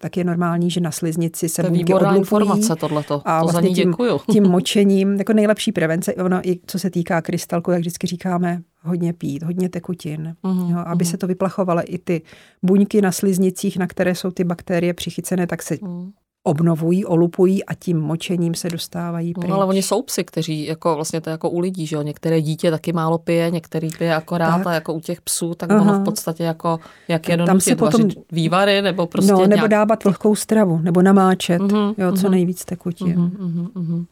tak 0.00 0.16
je 0.16 0.24
normální, 0.24 0.70
že 0.70 0.80
na 0.80 0.90
sliznici 0.90 1.48
se 1.48 1.62
to 1.62 1.68
buňky 1.68 1.94
odlupují. 1.94 2.18
informace 2.18 2.76
tohleto, 2.76 3.22
a 3.24 3.40
to 3.40 3.44
vlastně 3.44 3.62
za 3.62 3.68
ní 3.68 3.74
tím, 3.74 3.94
tím 4.32 4.44
močením, 4.44 5.14
jako 5.18 5.32
nejlepší 5.32 5.72
prevence, 5.72 6.14
ono 6.14 6.48
i 6.48 6.60
co 6.66 6.78
se 6.78 6.90
týká 6.90 7.22
krystalku, 7.22 7.70
jak 7.70 7.80
vždycky 7.80 8.06
říkáme, 8.06 8.62
hodně 8.82 9.12
pít, 9.12 9.42
hodně 9.42 9.68
tekutin, 9.68 10.36
mm-hmm. 10.44 10.70
jo, 10.70 10.78
aby 10.86 11.04
mm-hmm. 11.04 11.10
se 11.10 11.16
to 11.16 11.26
vyplachovaly 11.26 11.82
i 11.82 11.98
ty 11.98 12.22
buňky 12.62 13.00
na 13.00 13.12
sliznicích, 13.12 13.76
na 13.76 13.86
které 13.86 14.14
jsou 14.14 14.30
ty 14.30 14.44
bakterie 14.44 14.94
přichycené, 14.94 15.46
tak 15.46 15.62
se 15.62 15.76
mm 15.82 16.10
obnovují, 16.42 17.04
olupují 17.04 17.64
a 17.64 17.74
tím 17.74 18.00
močením 18.00 18.54
se 18.54 18.68
dostávají 18.68 19.34
pryč. 19.34 19.48
No, 19.50 19.56
ale 19.56 19.64
oni 19.64 19.82
jsou 19.82 20.02
psy, 20.02 20.24
kteří, 20.24 20.66
jako 20.66 20.94
vlastně 20.94 21.20
to 21.20 21.30
jako 21.30 21.50
u 21.50 21.60
lidí, 21.60 21.86
že 21.86 21.96
jo, 21.96 22.02
některé 22.02 22.40
dítě 22.40 22.70
taky 22.70 22.92
málo 22.92 23.18
pije, 23.18 23.50
některý 23.50 23.88
pije 23.98 24.14
akorát 24.14 24.58
tak. 24.58 24.66
a 24.66 24.72
jako 24.72 24.94
u 24.94 25.00
těch 25.00 25.20
psů, 25.20 25.54
tak 25.54 25.70
Aha. 25.70 25.80
ono 25.80 26.00
v 26.00 26.04
podstatě 26.04 26.44
jako, 26.44 26.78
jak 27.08 27.28
je 27.28 27.36
Tam 27.36 27.60
se 27.60 27.76
potom, 27.76 28.08
vývary, 28.32 28.82
nebo 28.82 29.06
prostě 29.06 29.32
No, 29.32 29.38
nebo 29.38 29.54
nějak... 29.54 29.70
dávat 29.70 30.04
vlhkou 30.04 30.34
stravu, 30.34 30.78
nebo 30.78 31.02
namáčet, 31.02 31.62
uh-huh, 31.62 31.94
jo, 31.98 32.12
co 32.12 32.26
uh-huh. 32.26 32.30
nejvíc 32.30 32.64
tekutin. 32.64 33.16
Uh-huh, 33.16 33.68
uh-huh. 33.72 34.06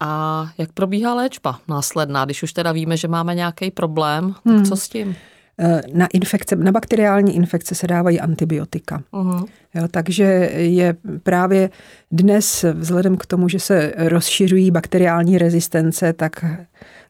A 0.00 0.46
jak 0.58 0.72
probíhá 0.72 1.14
léčba 1.14 1.58
následná, 1.68 2.24
když 2.24 2.42
už 2.42 2.52
teda 2.52 2.72
víme, 2.72 2.96
že 2.96 3.08
máme 3.08 3.34
nějaký 3.34 3.70
problém, 3.70 4.32
tak 4.32 4.54
hmm. 4.54 4.64
co 4.64 4.76
s 4.76 4.88
tím? 4.88 5.16
Eh, 5.58 5.82
na, 5.92 6.06
infekce, 6.12 6.56
na 6.56 6.72
bakteriální 6.72 7.36
infekce 7.36 7.74
se 7.74 7.86
dávají 7.86 8.20
antibiotika. 8.20 9.02
Uh-huh. 9.12 9.46
Jo, 9.74 9.88
takže 9.90 10.24
je 10.54 10.96
právě 11.22 11.70
dnes, 12.10 12.64
vzhledem 12.72 13.16
k 13.16 13.26
tomu, 13.26 13.48
že 13.48 13.58
se 13.60 13.92
rozšiřují 13.96 14.70
bakteriální 14.70 15.38
rezistence, 15.38 16.12
tak 16.12 16.44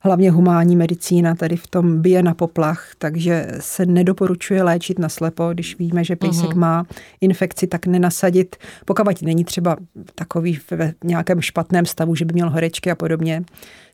hlavně 0.00 0.30
humánní 0.30 0.76
medicína 0.76 1.34
tady 1.34 1.56
v 1.56 1.66
tom 1.66 2.02
bije 2.02 2.22
na 2.22 2.34
poplach, 2.34 2.88
takže 2.98 3.46
se 3.60 3.86
nedoporučuje 3.86 4.62
léčit 4.62 4.98
na 4.98 5.08
slepo, 5.08 5.50
když 5.52 5.78
víme, 5.78 6.04
že 6.04 6.16
pejsek 6.16 6.50
uh-huh. 6.50 6.58
má 6.58 6.86
infekci, 7.20 7.66
tak 7.66 7.86
nenasadit, 7.86 8.56
pokud 8.84 9.22
není 9.22 9.44
třeba 9.44 9.76
takový 10.14 10.54
v 10.54 10.72
nějakém 11.04 11.40
špatném 11.40 11.86
stavu, 11.86 12.14
že 12.14 12.24
by 12.24 12.32
měl 12.32 12.50
horečky 12.50 12.90
a 12.90 12.94
podobně, 12.94 13.44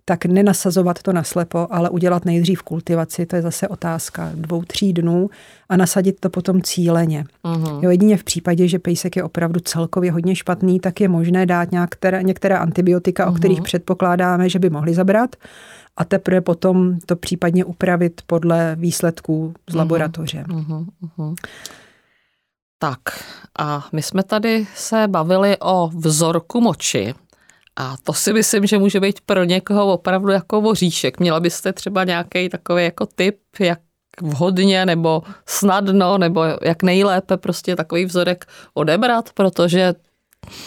tak 0.04 0.26
nenasazovat 0.26 1.02
to 1.02 1.12
naslepo, 1.12 1.66
ale 1.70 1.90
udělat 1.90 2.24
nejdřív 2.24 2.62
kultivaci, 2.62 3.26
to 3.26 3.36
je 3.36 3.42
zase 3.42 3.68
otázka 3.68 4.30
dvou, 4.34 4.62
tří 4.62 4.92
dnů 4.92 5.30
a 5.68 5.76
nasadit 5.76 6.20
to 6.20 6.30
potom 6.30 6.62
cíleně. 6.62 7.24
Uh-huh. 7.44 7.80
Jo, 7.82 7.90
jedině 7.90 8.16
v 8.16 8.24
případě, 8.24 8.68
že 8.68 8.78
pejsek 8.78 9.16
je 9.16 9.24
opravdu 9.24 9.60
celkově 9.60 10.12
hodně 10.12 10.36
špatný, 10.36 10.80
tak 10.80 11.00
je 11.00 11.08
možné 11.08 11.46
dát 11.46 11.72
některé, 11.72 12.22
některé 12.22 12.58
antibiotika, 12.58 13.26
uh-huh. 13.26 13.30
o 13.30 13.34
kterých 13.34 13.62
předpokládáme, 13.62 14.48
že 14.48 14.58
by 14.58 14.70
mohly 14.70 14.94
zabrat, 14.94 15.36
a 15.96 16.04
teprve 16.04 16.40
potom 16.40 16.98
to 17.06 17.16
případně 17.16 17.64
upravit 17.64 18.20
podle 18.26 18.76
výsledků 18.78 19.54
z 19.70 19.74
laboratoře. 19.74 20.44
Uh-huh, 20.48 20.86
uh-huh. 21.02 21.34
Tak 22.78 23.00
a 23.58 23.86
my 23.92 24.02
jsme 24.02 24.22
tady 24.22 24.66
se 24.74 25.08
bavili 25.08 25.56
o 25.60 25.88
vzorku 25.88 26.60
moči. 26.60 27.14
A 27.80 27.96
to 28.04 28.12
si 28.12 28.32
myslím, 28.32 28.66
že 28.66 28.78
může 28.78 29.00
být 29.00 29.20
pro 29.26 29.44
někoho 29.44 29.92
opravdu 29.92 30.30
jako 30.30 30.60
voříšek. 30.60 31.20
Měla 31.20 31.40
byste 31.40 31.72
třeba 31.72 32.04
nějaký 32.04 32.48
takový 32.48 32.84
jako 32.84 33.06
tip, 33.06 33.38
jak 33.60 33.78
vhodně 34.22 34.86
nebo 34.86 35.22
snadno 35.46 36.18
nebo 36.18 36.44
jak 36.62 36.82
nejlépe 36.82 37.36
prostě 37.36 37.76
takový 37.76 38.04
vzorek 38.04 38.46
odebrat, 38.74 39.30
protože 39.34 39.94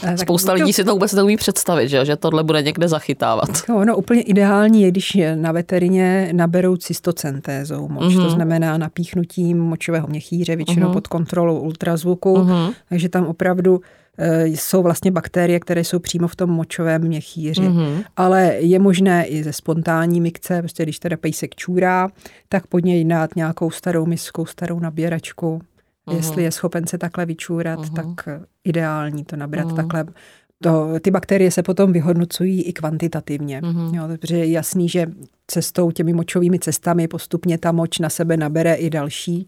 tak 0.01 0.20
Spousta 0.20 0.53
lidí 0.53 0.74
si 0.74 0.84
to 0.84 0.93
vůbec 0.93 1.13
neumí 1.13 1.38
představit, 1.38 1.89
že, 1.89 2.05
že 2.05 2.15
tohle 2.15 2.43
bude 2.43 2.62
někde 2.62 2.88
zachytávat. 2.88 3.50
No, 3.70 3.86
no, 3.86 3.98
úplně 3.98 4.22
ideální 4.22 4.82
je, 4.82 4.91
když 4.91 5.17
na 5.36 5.51
veterině 5.51 6.29
naberou 6.34 6.77
cystocentézou 6.77 7.88
moč, 7.88 8.03
mm-hmm. 8.03 8.15
to 8.15 8.22
mhm. 8.22 8.29
znamená 8.29 8.77
napíchnutím 8.77 9.60
močového 9.60 10.08
měchýře, 10.08 10.55
většinou 10.55 10.89
mm-hmm. 10.89 10.93
pod 10.93 11.08
kontrolou 11.08 11.60
ultrazvuku, 11.60 12.38
mm-hmm. 12.38 12.74
takže 12.89 13.10
tam 13.10 13.25
opravdu 13.25 13.82
jsou 14.43 14.84
vlastně 14.84 15.12
bakterie, 15.12 15.60
které 15.60 15.84
jsou 15.84 16.00
přímo 16.00 16.27
v 16.27 16.36
tom 16.36 16.50
močovém 16.50 17.01
měchýři. 17.01 17.62
Mm-hmm. 17.62 18.03
Ale 18.17 18.55
je 18.60 18.79
možné 18.79 19.25
i 19.25 19.43
ze 19.43 19.53
spontánní 19.53 20.22
mikce, 20.22 20.62
prostě 20.62 20.84
když 20.84 21.00
teda 21.00 21.17
pejsek 21.17 21.55
čůrá, 21.55 22.10
tak 22.50 22.67
pod 22.67 22.86
něj 22.86 23.05
dát 23.05 23.36
nějakou 23.36 23.72
starou 23.72 24.05
misku, 24.05 24.46
starou 24.46 24.79
nabíračku, 24.79 25.62
Uhum. 26.05 26.17
Jestli 26.17 26.43
je 26.43 26.51
schopen 26.51 26.88
se 26.88 26.98
takhle 26.98 27.25
vyčůrat, 27.25 27.79
uhum. 27.79 27.89
tak 27.89 28.29
ideální 28.63 29.25
to 29.25 29.36
nabrat 29.36 29.65
uhum. 29.65 29.75
takhle. 29.75 30.05
To, 30.63 31.00
ty 31.01 31.12
bakterie 31.12 31.51
se 31.51 31.63
potom 31.63 31.93
vyhodnocují 31.93 32.63
i 32.63 32.74
kvantitativně, 32.74 33.62
uhum. 33.63 33.96
jo, 33.96 34.03
protože 34.08 34.38
je 34.38 34.51
jasný, 34.51 34.89
že 34.89 35.08
cestou, 35.48 35.91
těmi 35.91 36.13
močovými 36.13 36.60
cestami 36.60 37.08
postupně 37.08 37.58
ta 37.58 37.72
moč 37.72 38.00
na 38.00 38.10
sebe 38.10 38.38
nabere 38.38 38.74
i 38.74 38.89
další 38.89 39.48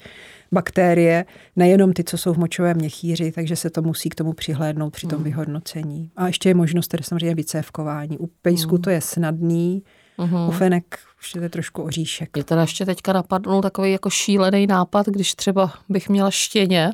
bakterie, 0.56 1.26
nejenom 1.56 1.94
ty, 1.94 2.04
co 2.04 2.18
jsou 2.18 2.34
v 2.34 2.38
močovém 2.38 2.78
měchýři, 2.78 3.32
takže 3.32 3.56
se 3.56 3.70
to 3.70 3.82
musí 3.82 4.10
k 4.10 4.16
tomu 4.16 4.34
přihlédnout 4.34 4.94
při 4.94 5.08
tom 5.08 5.16
uhum. 5.16 5.24
vyhodnocení. 5.24 6.12
A 6.16 6.28
ještě 6.28 6.50
je 6.50 6.56
možnost 6.56 6.88
tedy 6.88 7.04
samozřejmě 7.04 7.36
vycévkování. 7.36 8.18
U 8.18 8.28
pejsku 8.42 8.72
uhum. 8.72 8.82
to 8.82 8.90
je 8.90 9.02
snadný, 9.02 9.84
uhum. 10.18 10.50
u 10.50 10.52
fenek 10.52 11.00
už 11.20 11.36
je 11.36 11.42
to 11.42 11.50
trošku 11.50 11.82
oříšek. 11.82 12.38
Mě 12.38 12.44
teda 12.44 12.62
ještě 12.62 12.86
teďka 12.86 13.14
napadnul 13.14 13.62
takový 13.62 13.92
jako 13.92 14.10
šílený 14.10 14.68
nápad, 14.68 15.06
když 15.06 15.36
třeba 15.36 15.74
bych 15.90 16.10
měla 16.10 16.32
štěně, 16.32 16.92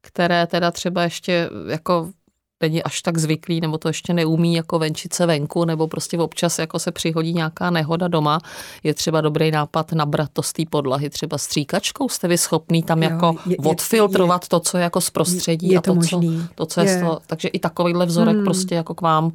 které 0.00 0.46
teda 0.46 0.70
třeba 0.70 1.02
ještě 1.02 1.50
jako 1.70 2.10
není 2.60 2.82
až 2.82 3.02
tak 3.02 3.18
zvyklý, 3.18 3.60
nebo 3.60 3.78
to 3.78 3.88
ještě 3.88 4.14
neumí 4.14 4.54
jako 4.54 4.78
venčit 4.78 5.14
se 5.14 5.26
venku, 5.26 5.64
nebo 5.64 5.88
prostě 5.88 6.18
občas 6.18 6.58
jako 6.58 6.78
se 6.78 6.92
přihodí 6.92 7.34
nějaká 7.34 7.70
nehoda 7.70 8.08
doma, 8.08 8.40
je 8.82 8.94
třeba 8.94 9.20
dobrý 9.20 9.50
nápad 9.50 9.92
nabrat 9.92 10.30
to 10.32 10.42
z 10.42 10.52
té 10.52 10.62
podlahy, 10.70 11.10
třeba 11.10 11.38
stříkačkou, 11.38 12.08
jste 12.08 12.28
vy 12.28 12.38
schopný 12.38 12.82
tam 12.82 13.02
jo, 13.02 13.10
jako 13.10 13.36
je, 13.46 13.56
odfiltrovat 13.56 14.44
je, 14.44 14.48
to, 14.48 14.60
co 14.60 14.76
je 14.76 14.82
jako 14.82 15.00
z 15.00 15.10
prostředí 15.10 15.68
je 15.68 15.78
a 15.78 15.80
to, 15.80 15.94
to, 15.94 16.00
co, 16.00 16.20
to, 16.54 16.66
co 16.66 16.80
je, 16.80 16.86
je. 16.86 16.98
z 16.98 17.00
toho. 17.00 17.20
Takže 17.26 17.48
i 17.48 17.58
takovýhle 17.58 18.06
vzorek 18.06 18.36
hmm. 18.36 18.44
prostě 18.44 18.74
jako 18.74 18.94
k 18.94 19.00
vám 19.00 19.24
uh, 19.24 19.32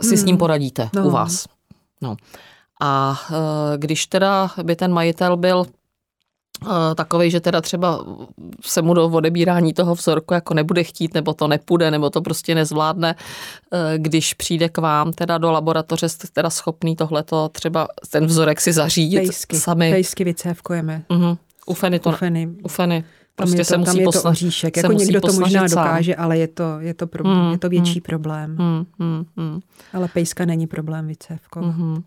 si 0.00 0.08
hmm. 0.08 0.16
s 0.16 0.24
ním 0.24 0.34
hmm. 0.34 0.38
poradíte 0.38 0.90
no. 0.94 1.06
u 1.06 1.10
vás. 1.10 1.46
No. 2.00 2.16
A 2.80 3.20
e, 3.30 3.78
když 3.78 4.06
teda 4.06 4.50
by 4.62 4.76
ten 4.76 4.92
majitel 4.92 5.36
byl 5.36 5.66
takový, 6.94 7.30
že 7.30 7.40
teda 7.40 7.60
třeba 7.60 8.04
se 8.64 8.82
mu 8.82 8.94
do 8.94 9.08
odebírání 9.08 9.72
toho 9.72 9.94
vzorku 9.94 10.34
jako 10.34 10.54
nebude 10.54 10.84
chtít, 10.84 11.14
nebo 11.14 11.34
to 11.34 11.48
nepůjde, 11.48 11.90
nebo 11.90 12.10
to 12.10 12.22
prostě 12.22 12.54
nezvládne, 12.54 13.14
e, 13.72 13.98
když 13.98 14.34
přijde 14.34 14.68
k 14.68 14.78
vám 14.78 15.12
teda 15.12 15.38
do 15.38 15.50
laboratoře, 15.50 16.08
jste 16.08 16.28
teda 16.32 16.50
schopný 16.50 16.96
tohleto 16.96 17.48
třeba 17.48 17.88
ten 18.10 18.26
vzorek 18.26 18.60
si 18.60 18.72
zařídit 18.72 19.18
pejsky, 19.18 19.56
sami. 19.56 19.90
Pejsky 19.90 20.24
vycévkujeme. 20.24 21.02
Uh-huh. 21.10 21.38
U 21.66 21.74
feny 21.74 21.98
to, 21.98 22.10
u 22.10 22.12
feny. 22.12 22.48
U 22.62 22.68
feny. 22.68 23.04
Prostě 23.36 23.52
tam 23.52 23.58
je 23.58 23.64
to, 23.64 23.68
se 23.68 23.78
musí 23.78 23.90
tam 23.90 23.98
je 23.98 24.06
posla- 24.06 24.22
to 24.22 24.28
oříšek. 24.28 24.76
Jako 24.76 24.92
někdo 24.92 25.20
to 25.20 25.32
možná 25.32 25.68
sám. 25.68 25.84
dokáže, 25.84 26.16
ale 26.16 26.38
je 26.38 26.48
to, 26.48 26.80
je 26.80 26.94
to, 26.94 27.06
problém, 27.06 27.44
mm, 27.46 27.52
je 27.52 27.58
to 27.58 27.68
větší 27.68 27.98
mm, 27.98 28.02
problém. 28.02 28.56
Mm, 28.58 28.86
mm, 28.98 29.26
mm. 29.36 29.60
Ale 29.92 30.08
pejska 30.08 30.44
není 30.44 30.66
problém 30.66 31.06
vycévkovat. 31.06 31.76
Mm-hmm. 31.76 32.02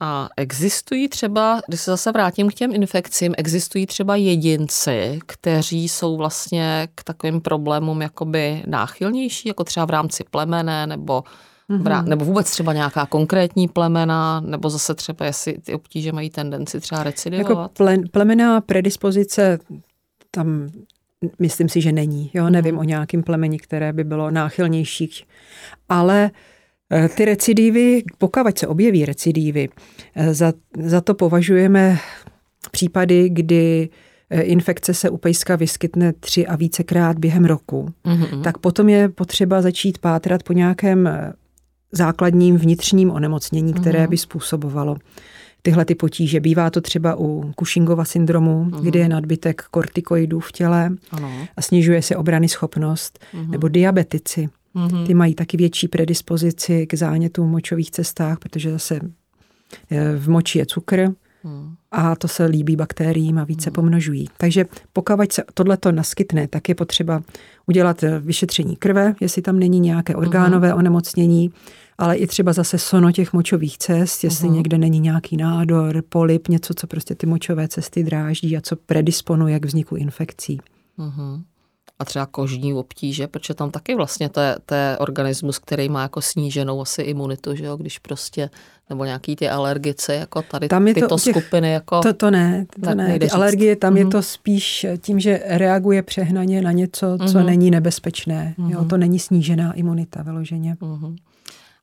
A 0.00 0.28
existují 0.36 1.08
třeba, 1.08 1.60
když 1.68 1.80
se 1.80 1.90
zase 1.90 2.12
vrátím 2.12 2.48
k 2.48 2.54
těm 2.54 2.74
infekcím, 2.74 3.34
existují 3.38 3.86
třeba 3.86 4.16
jedinci, 4.16 5.18
kteří 5.26 5.88
jsou 5.88 6.16
vlastně 6.16 6.88
k 6.94 7.04
takovým 7.04 7.40
problémům 7.40 8.02
jakoby 8.02 8.62
náchylnější, 8.66 9.48
jako 9.48 9.64
třeba 9.64 9.86
v 9.86 9.90
rámci 9.90 10.24
plemene 10.30 10.86
nebo 10.86 11.24
Mm-hmm. 11.70 12.04
Nebo 12.04 12.24
vůbec 12.24 12.50
třeba 12.50 12.72
nějaká 12.72 13.06
konkrétní 13.06 13.68
plemena, 13.68 14.40
nebo 14.40 14.70
zase 14.70 14.94
třeba 14.94 15.26
jestli 15.26 15.58
ty 15.58 15.74
obtíže 15.74 16.12
mají 16.12 16.30
tendenci 16.30 16.80
třeba 16.80 17.02
recidivovat? 17.02 17.50
Jako 17.50 17.70
ple, 17.72 17.98
plemená 18.10 18.60
predispozice 18.60 19.58
tam 20.30 20.68
myslím 21.38 21.68
si, 21.68 21.80
že 21.80 21.92
není. 21.92 22.30
Jo, 22.34 22.50
nevím 22.50 22.74
mm. 22.74 22.80
o 22.80 22.84
nějakém 22.84 23.22
plemeni, 23.22 23.58
které 23.58 23.92
by 23.92 24.04
bylo 24.04 24.30
náchylnější. 24.30 25.24
Ale 25.88 26.30
Eh, 26.30 26.30
ty 27.14 27.24
recidívy, 27.24 28.02
pokud 28.18 28.58
se 28.58 28.66
objeví 28.66 29.04
recidívy, 29.04 29.68
eh, 30.14 30.34
za, 30.34 30.52
za 30.78 31.00
to 31.00 31.14
považujeme 31.14 31.98
případy, 32.70 33.28
kdy 33.28 33.88
eh, 34.30 34.40
infekce 34.40 34.94
se 34.94 35.10
u 35.10 35.16
pejska 35.16 35.56
vyskytne 35.56 36.12
tři 36.12 36.46
a 36.46 36.56
vícekrát 36.56 37.18
během 37.18 37.44
roku, 37.44 37.92
mm-hmm. 38.04 38.42
tak 38.42 38.58
potom 38.58 38.88
je 38.88 39.08
potřeba 39.08 39.62
začít 39.62 39.98
pátrat 39.98 40.42
po 40.42 40.52
nějakém 40.52 41.08
základním 41.92 42.56
vnitřním 42.56 43.10
onemocnění, 43.10 43.74
které 43.74 44.04
mm-hmm. 44.04 44.10
by 44.10 44.18
způsobovalo 44.18 44.96
tyhle 45.62 45.84
ty 45.84 45.94
potíže. 45.94 46.40
Bývá 46.40 46.70
to 46.70 46.80
třeba 46.80 47.16
u 47.18 47.52
Cushingova 47.58 48.04
syndromu, 48.04 48.64
mm-hmm. 48.64 48.80
kdy 48.80 48.98
je 48.98 49.08
nadbytek 49.08 49.62
kortikoidů 49.70 50.40
v 50.40 50.52
těle 50.52 50.90
ano. 51.10 51.32
a 51.56 51.62
snižuje 51.62 52.02
se 52.02 52.16
obrany 52.16 52.48
schopnost, 52.48 53.18
mm-hmm. 53.34 53.50
nebo 53.50 53.68
diabetici. 53.68 54.48
Mm-hmm. 54.76 55.06
Ty 55.06 55.14
mají 55.14 55.34
taky 55.34 55.56
větší 55.56 55.88
predispozici 55.88 56.86
k 56.86 56.94
zánětům 56.94 57.48
v 57.48 57.52
močových 57.52 57.90
cestách, 57.90 58.38
protože 58.38 58.70
zase 58.70 59.00
eh, 59.90 60.16
v 60.16 60.28
moči 60.28 60.58
je 60.58 60.66
cukr 60.66 61.08
mm. 61.44 61.74
a 61.90 62.16
to 62.16 62.28
se 62.28 62.44
líbí 62.44 62.76
bakteriím 62.76 63.38
a 63.38 63.44
více 63.44 63.70
mm. 63.70 63.74
pomnožují. 63.74 64.28
Takže 64.36 64.64
pokud 64.92 65.32
se 65.32 65.44
tohleto 65.54 65.92
naskytne, 65.92 66.48
tak 66.48 66.68
je 66.68 66.74
potřeba 66.74 67.22
udělat 67.66 68.02
eh, 68.02 68.18
vyšetření 68.18 68.76
krve, 68.76 69.14
jestli 69.20 69.42
tam 69.42 69.58
není 69.58 69.80
nějaké 69.80 70.12
mhm. 70.12 70.22
orgánové 70.22 70.72
mm. 70.72 70.78
onemocnění, 70.78 71.50
ale 71.98 72.16
i 72.16 72.26
třeba 72.26 72.52
zase 72.52 72.78
sono 72.78 73.12
těch 73.12 73.32
močových 73.32 73.78
cest, 73.78 74.24
jestli 74.24 74.48
mm. 74.48 74.54
někde 74.54 74.78
není 74.78 75.00
nějaký 75.00 75.36
nádor, 75.36 76.02
polip, 76.08 76.48
něco, 76.48 76.74
co 76.74 76.86
prostě 76.86 77.14
ty 77.14 77.26
močové 77.26 77.68
cesty 77.68 78.04
dráždí 78.04 78.56
a 78.56 78.60
co 78.60 78.76
predisponuje 78.76 79.60
k 79.60 79.64
vzniku 79.64 79.96
infekcí. 79.96 80.60
Mm 80.98 81.42
a 81.98 82.04
třeba 82.04 82.26
kožní 82.26 82.74
obtíže, 82.74 83.26
protože 83.26 83.54
tam 83.54 83.70
taky 83.70 83.94
vlastně 83.94 84.28
to 84.28 84.40
je, 84.40 84.56
to 84.66 84.74
je 84.74 84.98
organismus, 84.98 85.58
který 85.58 85.88
má 85.88 86.02
jako 86.02 86.22
sníženou 86.22 86.80
asi 86.80 87.02
imunitu, 87.02 87.54
že 87.54 87.64
jo, 87.64 87.76
když 87.76 87.98
prostě, 87.98 88.50
nebo 88.90 89.04
nějaký 89.04 89.36
ty 89.36 89.48
alergice, 89.48 90.14
jako 90.14 90.42
tady 90.42 90.68
tam 90.68 90.88
je 90.88 90.94
tyto 90.94 91.08
to, 91.08 91.18
těch, 91.18 91.36
skupiny, 91.36 91.72
jako... 91.72 92.00
To, 92.00 92.12
to 92.14 92.30
ne, 92.30 92.66
to 92.84 92.94
ne, 92.94 93.18
ty 93.18 93.30
alergie, 93.30 93.76
tam 93.76 93.94
mm-hmm. 93.94 93.96
je 93.96 94.04
mhm. 94.04 94.10
to 94.10 94.22
spíš 94.22 94.86
tím, 94.98 95.20
že 95.20 95.40
reaguje 95.44 96.02
přehnaně 96.02 96.62
na 96.62 96.72
něco, 96.72 97.18
co 97.18 97.24
mm-hmm. 97.24 97.44
není 97.44 97.70
nebezpečné, 97.70 98.54
mm-hmm. 98.58 98.70
jo, 98.70 98.84
to 98.84 98.96
není 98.96 99.18
snížená 99.18 99.72
imunita 99.72 100.22
vyloženě. 100.22 100.76
Mm-hmm. 100.80 101.16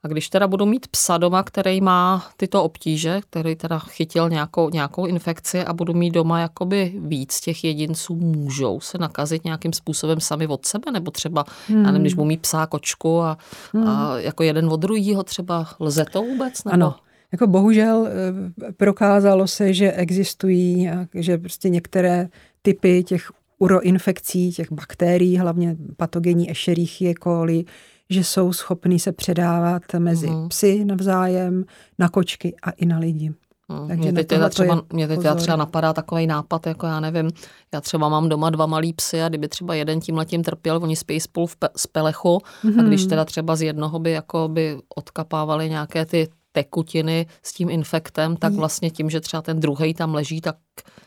A 0.04 0.08
když 0.08 0.30
teda 0.30 0.48
budu 0.48 0.66
mít 0.66 0.88
psa 0.88 1.18
doma, 1.18 1.44
který 1.44 1.82
má 1.82 2.28
tyto 2.38 2.64
obtíže, 2.64 3.22
který 3.30 3.56
teda 3.56 3.80
chytil 3.80 4.30
nějakou, 4.30 4.70
nějakou 4.70 5.06
infekci 5.06 5.66
a 5.66 5.74
budu 5.74 5.94
mít 5.94 6.12
doma 6.12 6.40
jakoby 6.40 6.94
víc 6.98 7.40
těch 7.40 7.64
jedinců, 7.64 8.16
můžou 8.16 8.80
se 8.80 8.98
nakazit 8.98 9.44
nějakým 9.44 9.74
způsobem 9.74 10.20
sami 10.20 10.48
od 10.48 10.66
sebe, 10.66 10.92
nebo 10.92 11.12
třeba, 11.12 11.46
hmm. 11.68 11.86
já 11.86 11.92
nevím, 11.92 12.02
když 12.02 12.14
budu 12.14 12.26
mít 12.26 12.42
psa, 12.42 12.66
kočku 12.66 13.22
a, 13.22 13.38
hmm. 13.74 13.88
a 13.88 14.20
jako 14.20 14.44
jeden 14.44 14.70
od 14.70 14.78
druhého 14.78 15.24
třeba, 15.24 15.68
lze 15.80 16.06
to 16.06 16.22
vůbec? 16.22 16.64
Nebo? 16.64 16.74
Ano, 16.74 16.96
jako 17.32 17.48
bohužel 17.48 18.08
eh, 18.08 18.72
prokázalo 18.72 19.48
se, 19.48 19.74
že 19.74 19.92
existují, 19.92 20.90
že 21.14 21.38
prostě 21.38 21.70
některé 21.70 22.30
typy 22.62 23.04
těch 23.04 23.32
uroinfekcí, 23.60 24.52
těch 24.52 24.72
bakterií, 24.72 25.38
hlavně 25.38 25.76
patogenní 25.98 26.52
Escherichie 26.52 27.14
coli, 27.24 27.66
že 28.10 28.24
jsou 28.24 28.54
schopní 28.54 29.00
se 29.00 29.12
předávat 29.12 29.84
mezi 30.00 30.28
uh-huh. 30.28 30.48
psy 30.48 30.86
navzájem, 30.86 31.64
na 32.00 32.10
kočky 32.10 32.56
a 32.64 32.72
i 32.72 32.86
na 32.86 33.00
lidi. 33.00 33.34
Hmm. 33.70 33.88
Takže 33.88 34.02
mě 34.02 34.14
teď, 34.14 34.28
teda 34.28 34.50
třeba, 34.50 34.82
mě 34.94 35.08
teď 35.08 35.18
teda 35.18 35.36
třeba 35.36 35.58
napadá 35.58 35.94
takový 35.94 36.28
nápad, 36.28 36.68
jako 36.68 36.86
já 36.86 37.00
nevím, 37.00 37.32
já 37.74 37.82
třeba 37.82 38.10
mám 38.10 38.30
doma 38.30 38.50
dva 38.50 38.66
malý 38.66 38.94
psy 38.94 39.24
a 39.24 39.30
kdyby 39.30 39.48
třeba 39.48 39.76
jeden 39.76 40.00
tím 40.00 40.18
letím 40.18 40.44
trpěl, 40.44 40.80
oni 40.84 40.96
spí 40.96 41.20
spolu 41.20 41.48
v 41.48 41.56
pe, 41.56 41.70
z 41.78 41.88
pelechu 41.88 42.38
mm-hmm. 42.38 42.80
a 42.80 42.82
mhm. 42.82 42.88
když 42.88 43.06
teda 43.06 43.26
třeba 43.26 43.56
z 43.56 43.62
jednoho 43.62 44.00
by 44.00 44.12
jako 44.12 44.48
by 44.48 44.78
odkapávali 44.96 45.70
nějaké 45.70 46.06
ty 46.06 46.28
tekutiny 46.52 47.28
s 47.44 47.54
tím 47.54 47.70
infektem, 47.70 48.36
tak 48.38 48.54
vlastně 48.54 48.92
tím, 48.92 49.10
že 49.10 49.22
třeba 49.22 49.42
ten 49.42 49.60
druhý 49.60 49.94
tam 49.94 50.14
leží, 50.14 50.42
tak 50.42 50.56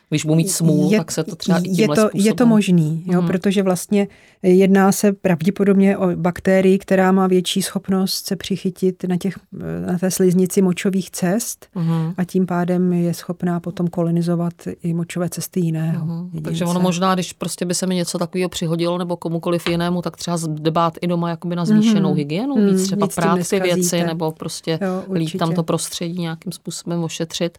když 0.09 0.25
budu 0.25 0.35
mít 0.35 0.51
smůl, 0.51 0.91
je, 0.91 0.97
tak 0.97 1.11
se 1.11 1.23
to 1.23 1.35
třeba 1.35 1.61
je 1.63 1.87
to, 1.87 1.93
způsobem. 1.93 2.25
je 2.25 2.33
to 2.33 2.45
možný, 2.45 3.03
jo, 3.07 3.19
hmm. 3.19 3.27
protože 3.27 3.63
vlastně 3.63 4.07
jedná 4.43 4.91
se 4.91 5.13
pravděpodobně 5.13 5.97
o 5.97 6.15
bakterii, 6.15 6.77
která 6.77 7.11
má 7.11 7.27
větší 7.27 7.61
schopnost 7.61 8.25
se 8.25 8.35
přichytit 8.35 9.03
na, 9.03 9.17
těch, 9.17 9.39
na 9.85 9.97
té 9.99 10.11
sliznici 10.11 10.61
močových 10.61 11.11
cest 11.11 11.67
hmm. 11.75 12.13
a 12.17 12.23
tím 12.23 12.45
pádem 12.45 12.93
je 12.93 13.13
schopná 13.13 13.59
potom 13.59 13.87
kolonizovat 13.87 14.53
i 14.83 14.93
močové 14.93 15.29
cesty 15.29 15.59
jiného. 15.59 16.05
Hmm. 16.05 16.41
Takže 16.43 16.65
ono 16.65 16.79
možná, 16.79 17.13
když 17.13 17.33
prostě 17.33 17.65
by 17.65 17.73
se 17.73 17.87
mi 17.87 17.95
něco 17.95 18.17
takového 18.17 18.49
přihodilo 18.49 18.97
nebo 18.97 19.17
komukoliv 19.17 19.67
jinému, 19.67 20.01
tak 20.01 20.17
třeba 20.17 20.37
dbát 20.47 20.93
i 21.01 21.07
doma 21.07 21.29
jakoby 21.29 21.55
na 21.55 21.65
zvýšenou 21.65 22.09
hmm. 22.09 22.17
hygienu, 22.17 22.55
hmm. 22.55 22.69
víc 22.69 22.83
třeba 22.83 23.07
prát 23.07 23.49
ty 23.49 23.59
věci 23.59 24.03
nebo 24.03 24.31
prostě 24.31 24.79
jo, 24.81 25.03
lít 25.13 25.37
tam 25.37 25.53
to 25.53 25.63
prostředí 25.63 26.21
nějakým 26.21 26.51
způsobem 26.51 27.03
ošetřit. 27.03 27.57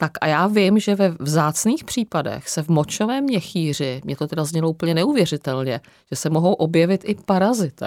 Tak 0.00 0.12
a 0.20 0.26
já 0.26 0.46
vím, 0.46 0.78
že 0.78 0.94
ve 0.94 1.08
vzácných 1.08 1.84
případech 1.84 2.48
se 2.48 2.62
v 2.62 2.68
močovém 2.68 3.24
měchýři, 3.24 4.00
mě 4.04 4.16
to 4.16 4.26
teda 4.26 4.44
znělo 4.44 4.70
úplně 4.70 4.94
neuvěřitelně, 4.94 5.80
že 6.10 6.16
se 6.16 6.30
mohou 6.30 6.52
objevit 6.52 7.04
i 7.04 7.14
parazity, 7.26 7.84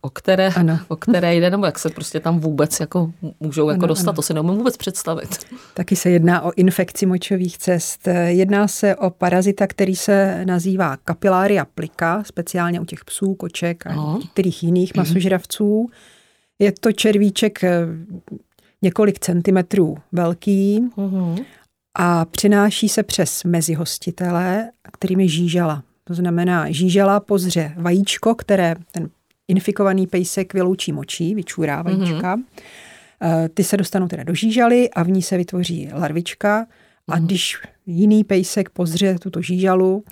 o 0.00 0.10
které, 0.10 0.50
o 0.88 0.96
které 0.96 1.34
jde, 1.34 1.50
nebo 1.50 1.66
jak 1.66 1.78
se 1.78 1.90
prostě 1.90 2.20
tam 2.20 2.40
vůbec 2.40 2.80
jako 2.80 3.12
můžou 3.40 3.68
jako 3.68 3.84
ano, 3.84 3.88
dostat, 3.88 4.08
ano. 4.08 4.16
to 4.16 4.22
si 4.22 4.34
neumím 4.34 4.54
vůbec 4.54 4.76
představit. 4.76 5.38
Taky 5.74 5.96
se 5.96 6.10
jedná 6.10 6.42
o 6.42 6.52
infekci 6.56 7.06
močových 7.06 7.58
cest. 7.58 8.08
Jedná 8.26 8.68
se 8.68 8.96
o 8.96 9.10
parazita, 9.10 9.66
který 9.66 9.96
se 9.96 10.44
nazývá 10.44 10.96
kapilária 10.96 11.64
plika, 11.64 12.22
speciálně 12.26 12.80
u 12.80 12.84
těch 12.84 13.04
psů, 13.04 13.34
koček 13.34 13.86
a 13.86 13.90
ano. 13.90 14.18
některých 14.22 14.62
jiných 14.62 14.94
masožravců. 14.94 15.90
Je 16.58 16.72
to 16.72 16.92
červíček 16.92 17.60
několik 18.84 19.18
centimetrů 19.18 19.96
velký 20.12 20.80
mm-hmm. 20.80 21.44
a 21.98 22.24
přináší 22.24 22.88
se 22.88 23.02
přes 23.02 23.44
mezihostitele, 23.44 24.70
kterým 24.92 25.20
je 25.20 25.28
žížala. 25.28 25.82
To 26.04 26.14
znamená, 26.14 26.70
žížala 26.70 27.20
pozře 27.20 27.72
vajíčko, 27.76 28.34
které 28.34 28.74
ten 28.92 29.08
infikovaný 29.48 30.06
pejsek 30.06 30.54
vyloučí 30.54 30.92
močí, 30.92 31.34
vyčůrá 31.34 31.82
vajíčka. 31.82 32.36
Mm-hmm. 32.36 33.48
Ty 33.54 33.64
se 33.64 33.76
dostanou 33.76 34.08
teda 34.08 34.22
do 34.24 34.34
žížaly 34.34 34.90
a 34.90 35.02
v 35.02 35.10
ní 35.10 35.22
se 35.22 35.36
vytvoří 35.36 35.88
larvička 35.92 36.66
a 37.08 37.18
mm-hmm. 37.18 37.24
když 37.24 37.56
jiný 37.86 38.24
pejsek 38.24 38.70
pozře 38.70 39.18
tuto 39.18 39.42
žížalu, 39.42 40.04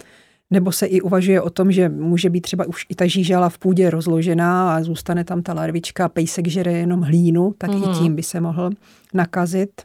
nebo 0.52 0.72
se 0.72 0.86
i 0.86 1.00
uvažuje 1.00 1.40
o 1.40 1.50
tom, 1.50 1.72
že 1.72 1.88
může 1.88 2.30
být 2.30 2.40
třeba 2.40 2.64
už 2.64 2.86
i 2.88 2.94
ta 2.94 3.06
žížala 3.06 3.48
v 3.48 3.58
půdě 3.58 3.90
rozložená 3.90 4.76
a 4.76 4.82
zůstane 4.82 5.24
tam 5.24 5.42
ta 5.42 5.54
larvička, 5.54 6.08
pejsek 6.08 6.48
žere 6.48 6.72
jenom 6.72 7.00
hlínu, 7.00 7.54
tak 7.58 7.70
mm. 7.70 7.76
i 7.76 7.86
mhm. 7.86 7.98
tím 7.98 8.16
by 8.16 8.22
se 8.22 8.40
mohl 8.40 8.70
nakazit. 9.14 9.82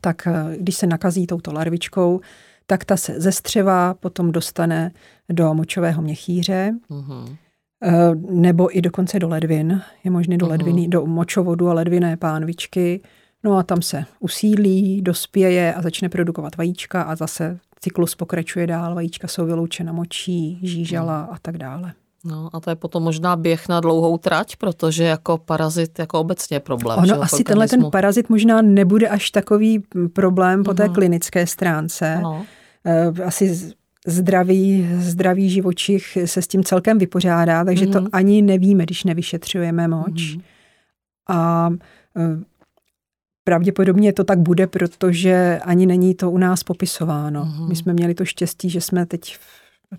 Tak 0.00 0.26
eh, 0.26 0.56
když 0.58 0.74
se 0.74 0.86
nakazí 0.86 1.26
touto 1.26 1.52
larvičkou, 1.52 2.20
tak 2.66 2.84
ta 2.84 2.96
se 2.96 3.20
ze 3.20 3.32
střeva 3.32 3.94
potom 3.94 4.32
dostane 4.32 4.92
do 5.28 5.54
močového 5.54 6.02
měchýře, 6.02 6.74
mm. 6.88 7.36
nebo 8.30 8.78
i 8.78 8.82
dokonce 8.82 9.18
do 9.18 9.28
ledvin. 9.28 9.82
Je 10.04 10.10
možné 10.10 10.36
do 10.38 10.46
mm. 10.46 10.50
ledviny, 10.50 10.88
do 10.88 11.06
močovodu 11.06 11.68
a 11.68 11.72
ledvinné 11.72 12.16
pánvičky. 12.16 13.00
No 13.44 13.56
a 13.56 13.62
tam 13.62 13.82
se 13.82 14.04
usídlí, 14.20 15.02
dospěje 15.02 15.74
a 15.74 15.82
začne 15.82 16.08
produkovat 16.08 16.56
vajíčka 16.56 17.02
a 17.02 17.16
zase 17.16 17.58
cyklus 17.82 18.14
pokračuje 18.14 18.66
dál, 18.66 18.94
vajíčka 18.94 19.28
jsou 19.28 19.46
vyloučena 19.46 19.92
močí, 19.92 20.58
žížala 20.62 21.22
a 21.22 21.38
tak 21.42 21.58
dále. 21.58 21.92
No 22.24 22.50
a 22.52 22.60
to 22.60 22.70
je 22.70 22.76
potom 22.76 23.02
možná 23.02 23.36
běh 23.36 23.68
na 23.68 23.80
dlouhou 23.80 24.18
trať, 24.18 24.56
protože 24.56 25.04
jako 25.04 25.38
parazit 25.38 25.98
jako 25.98 26.20
obecně 26.20 26.56
je 26.56 26.60
problém. 26.60 26.98
Ono 26.98 27.06
že, 27.06 27.14
asi 27.14 27.44
tenhle 27.44 27.68
ten 27.68 27.90
parazit 27.90 28.28
možná 28.28 28.62
nebude 28.62 29.08
až 29.08 29.30
takový 29.30 29.84
problém 30.12 30.64
po 30.64 30.74
té 30.74 30.84
uh-huh. 30.84 30.94
klinické 30.94 31.46
stránce. 31.46 32.14
Ano. 32.14 32.44
Eh, 32.84 33.22
asi 33.24 33.72
zdravý, 34.06 34.88
zdravý 34.98 35.50
živočich 35.50 36.18
se 36.24 36.42
s 36.42 36.46
tím 36.46 36.64
celkem 36.64 36.98
vypořádá, 36.98 37.64
takže 37.64 37.86
uh-huh. 37.86 37.92
to 37.92 38.00
mhm. 38.00 38.08
ani 38.12 38.42
nevíme, 38.42 38.84
když 38.84 39.04
nevyšetřujeme 39.04 39.88
moč. 39.88 40.12
Uh-huh. 40.12 40.42
A 41.28 41.70
eh, 42.16 42.51
Pravděpodobně 43.44 44.12
to 44.12 44.24
tak 44.24 44.38
bude, 44.38 44.66
protože 44.66 45.60
ani 45.64 45.86
není 45.86 46.14
to 46.14 46.30
u 46.30 46.38
nás 46.38 46.62
popisováno. 46.62 47.44
Mm-hmm. 47.44 47.68
My 47.68 47.76
jsme 47.76 47.92
měli 47.92 48.14
to 48.14 48.24
štěstí, 48.24 48.70
že 48.70 48.80
jsme 48.80 49.06
teď 49.06 49.38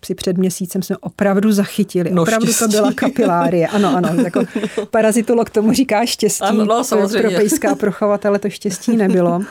si 0.05 0.15
před 0.15 0.37
měsícem 0.37 0.81
jsme 0.81 0.97
opravdu 0.97 1.51
zachytili. 1.51 2.11
No, 2.11 2.21
opravdu 2.21 2.47
štěstí. 2.47 2.65
to 2.65 2.67
byla 2.67 2.93
kapilárie. 2.93 3.67
Ano, 3.67 3.95
ano. 3.95 4.23
Jako 4.23 4.43
parazitolog 4.91 5.49
tomu 5.49 5.73
říká 5.73 6.05
štěstí. 6.05 6.43
Ano, 6.43 6.65
no, 6.65 6.83
samozřejmě. 6.83 7.29
Pro 7.29 7.37
pejská 7.37 7.75
prochovatele 7.79 8.39
to 8.39 8.49
štěstí 8.49 8.97
nebylo. 8.97 9.41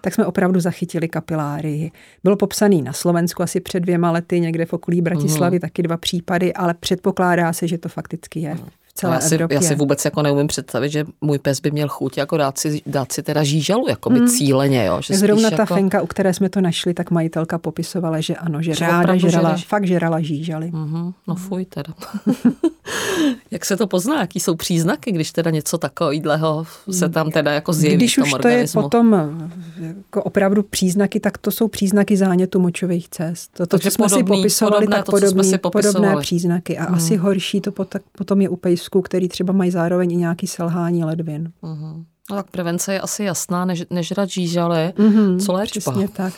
tak 0.00 0.14
jsme 0.14 0.26
opravdu 0.26 0.60
zachytili 0.60 1.08
kapilárii. 1.08 1.90
Bylo 2.24 2.36
popsaný 2.36 2.82
na 2.82 2.92
Slovensku 2.92 3.42
asi 3.42 3.60
před 3.60 3.80
dvěma 3.80 4.10
lety, 4.10 4.40
někde 4.40 4.66
v 4.66 4.72
okolí 4.72 5.02
Bratislavy, 5.02 5.56
mm. 5.56 5.60
taky 5.60 5.82
dva 5.82 5.96
případy, 5.96 6.52
ale 6.52 6.74
předpokládá 6.74 7.52
se, 7.52 7.68
že 7.68 7.78
to 7.78 7.88
fakticky 7.88 8.40
je 8.40 8.56
celé 8.94 9.14
já 9.14 9.20
si, 9.20 9.34
Evropě. 9.34 9.54
Já 9.54 9.60
si 9.60 9.74
vůbec 9.74 10.04
jako 10.04 10.22
neumím 10.22 10.46
představit, 10.46 10.88
že 10.88 11.04
můj 11.20 11.38
pes 11.38 11.60
by 11.60 11.70
měl 11.70 11.88
chuť 11.88 12.18
jako 12.18 12.36
dát 12.36 12.58
si, 12.58 12.82
dát 12.86 13.12
si 13.12 13.22
teda 13.22 13.42
žížalu, 13.42 13.88
jako 13.88 14.10
by 14.10 14.18
hmm. 14.18 14.28
cíleně. 14.28 14.84
Jo, 14.84 15.00
že 15.02 15.14
Zrovna 15.14 15.50
ta 15.50 15.56
jako... 15.56 15.74
fenka, 15.74 16.02
u 16.02 16.06
které 16.06 16.34
jsme 16.34 16.48
to 16.48 16.60
našli, 16.60 16.94
tak 16.94 17.10
majitelka 17.10 17.58
popisovala, 17.58 18.20
že 18.20 18.36
ano, 18.36 18.62
že, 18.62 18.74
že 18.74 18.86
ráda 18.86 19.16
žrala, 19.16 19.48
žereš... 19.48 19.66
fakt 19.66 19.86
žrala 19.86 20.20
žížaly. 20.20 20.70
Mm-hmm. 20.70 21.12
No 21.28 21.34
fuj 21.34 21.64
teda. 21.64 21.94
Jak 23.50 23.64
se 23.64 23.76
to 23.76 23.86
pozná, 23.86 24.20
jaký 24.20 24.40
jsou 24.40 24.54
příznaky, 24.54 25.12
když 25.12 25.32
teda 25.32 25.50
něco 25.50 25.78
takového 25.78 26.66
se 26.90 27.08
tam 27.08 27.30
teda 27.30 27.52
jako 27.52 27.72
zjeví 27.72 27.96
Když 27.96 28.12
v 28.12 28.14
tom 28.14 28.24
už 28.24 28.32
organismu? 28.32 28.72
to 28.72 28.78
je 28.78 28.82
potom 28.82 29.32
jako 29.80 30.22
opravdu 30.22 30.62
příznaky, 30.62 31.20
tak 31.20 31.38
to 31.38 31.50
jsou 31.50 31.68
příznaky 31.68 32.16
zánětu 32.16 32.60
močových 32.60 33.08
cest. 33.08 33.50
To, 33.54 33.66
to 33.66 33.78
co 33.78 33.90
jsme 33.90 34.04
podobný, 34.04 34.36
si 34.36 34.40
popisovali, 34.40 34.74
podobné, 34.76 34.96
tak 34.96 35.06
to, 35.06 35.12
podobný, 35.12 35.44
si 35.44 35.58
podobné 35.58 36.16
příznaky. 36.16 36.78
A 36.78 36.84
hmm. 36.84 36.94
asi 36.94 37.16
horší 37.16 37.60
to 37.60 37.72
potom 38.18 38.40
je 38.40 38.48
u 38.48 38.56
pejsků, 38.82 39.02
který 39.02 39.28
třeba 39.28 39.52
mají 39.52 39.70
zároveň 39.70 40.12
i 40.12 40.16
nějaký 40.16 40.46
selhání 40.46 41.04
ledvin. 41.04 41.52
Hmm. 41.62 42.04
No 42.30 42.36
tak 42.36 42.50
prevence 42.50 42.92
je 42.92 43.00
asi 43.00 43.24
jasná, 43.24 43.64
než, 43.64 43.84
nežrat 43.90 44.28
žížaly. 44.28 44.92
Hmm, 44.98 45.40
co 45.40 45.52
léčba? 45.52 45.92
Přesně 45.92 46.08
tak. 46.08 46.32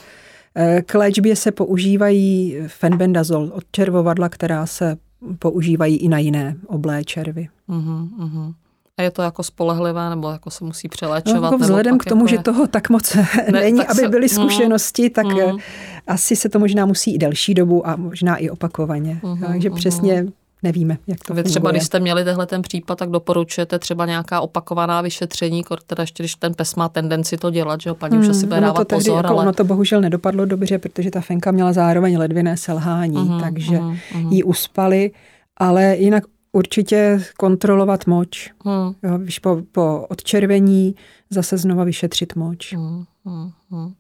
Eh, 0.57 0.83
k 0.83 0.95
léčbě 0.95 1.37
se 1.37 1.53
používají 1.53 2.57
fenbendazol 2.67 3.51
od 3.55 3.65
červovadla, 3.73 4.29
která 4.29 4.67
se 4.67 4.97
používají 5.39 5.97
i 5.97 6.09
na 6.09 6.19
jiné 6.19 6.57
oblé 6.67 7.05
červy. 7.05 7.49
Uh-huh, 7.69 8.09
uh-huh. 8.19 8.55
A 8.99 9.03
je 9.03 9.11
to 9.11 9.23
jako 9.23 9.43
spolehlivé, 9.43 10.11
nebo 10.11 10.31
jako 10.31 10.51
se 10.51 10.65
musí 10.65 10.89
přeléčovat? 10.89 11.41
No, 11.41 11.47
jako 11.47 11.59
vzhledem 11.59 11.99
k 11.99 12.05
tomu, 12.05 12.21
jako 12.21 12.29
že 12.29 12.37
je... 12.37 12.43
toho 12.43 12.67
tak 12.67 12.91
moc 12.91 13.15
ne, 13.53 13.61
není, 13.61 13.87
aby 13.87 14.01
se... 14.01 14.09
byly 14.09 14.27
mhm, 14.27 14.35
zkušenosti, 14.35 15.11
tak 15.11 15.27
uh-huh. 15.27 15.61
asi 16.07 16.37
se 16.37 16.49
to 16.49 16.59
možná 16.59 16.87
musí 16.87 17.15
i 17.15 17.19
delší 17.19 17.55
dobu 17.55 17.89
a 17.89 17.97
možná 17.97 18.37
i 18.37 18.51
opakovaně. 18.51 19.21
Uh-huh, 19.23 19.47
Takže 19.47 19.71
uh-huh. 19.71 19.75
přesně 19.75 20.27
nevíme, 20.65 20.99
jak 21.07 21.19
to 21.19 21.35
Vy 21.35 21.43
funguje. 21.43 21.51
třeba, 21.51 21.71
když 21.71 21.83
jste 21.83 22.01
měli 22.01 22.25
tenhle 22.25 22.47
ten 22.47 22.63
případ, 22.63 22.99
tak 22.99 23.11
doporučujete 23.11 23.79
třeba 23.79 24.07
nějaká 24.07 24.41
opakovaná 24.41 25.01
vyšetření, 25.01 25.65
teda 25.87 26.03
ještě 26.03 26.23
když 26.23 26.35
ten 26.35 26.55
pes 26.55 26.75
má 26.75 26.89
tendenci 26.89 27.37
to 27.37 27.51
dělat, 27.51 27.81
že 27.81 27.91
jo, 27.91 27.95
paní 27.95 28.17
hmm, 28.17 28.23
už 28.23 28.29
asi 28.29 28.47
bude 28.47 28.61
dávat 28.61 28.79
to 28.79 28.85
tehdy, 28.85 29.05
pozor. 29.05 29.17
Jako 29.17 29.29
ale... 29.29 29.43
Ono 29.43 29.53
to 29.53 29.65
bohužel 29.65 30.01
nedopadlo 30.01 30.45
dobře, 30.45 30.79
protože 30.79 31.11
ta 31.11 31.21
fenka 31.21 31.51
měla 31.51 31.73
zároveň 31.73 32.19
ledviné 32.19 32.57
selhání, 32.57 33.17
uh-huh, 33.17 33.41
takže 33.41 33.77
uh-huh, 33.77 33.99
uh-huh. 34.13 34.33
ji 34.33 34.43
uspali 34.43 35.11
ale 35.57 35.97
jinak 35.97 36.25
určitě 36.53 37.25
kontrolovat 37.37 38.07
moč. 38.07 38.53
Hmm. 38.65 38.95
Jo, 39.03 39.19
víš, 39.19 39.39
po, 39.39 39.63
po 39.73 40.07
odčervení 40.09 40.95
zase 41.31 41.59
znova 41.59 41.85
vyšetřit 41.85 42.37
moč. 42.37 42.73
Hmm, 42.73 43.05
hmm, 43.25 43.51
hmm. 43.71 43.95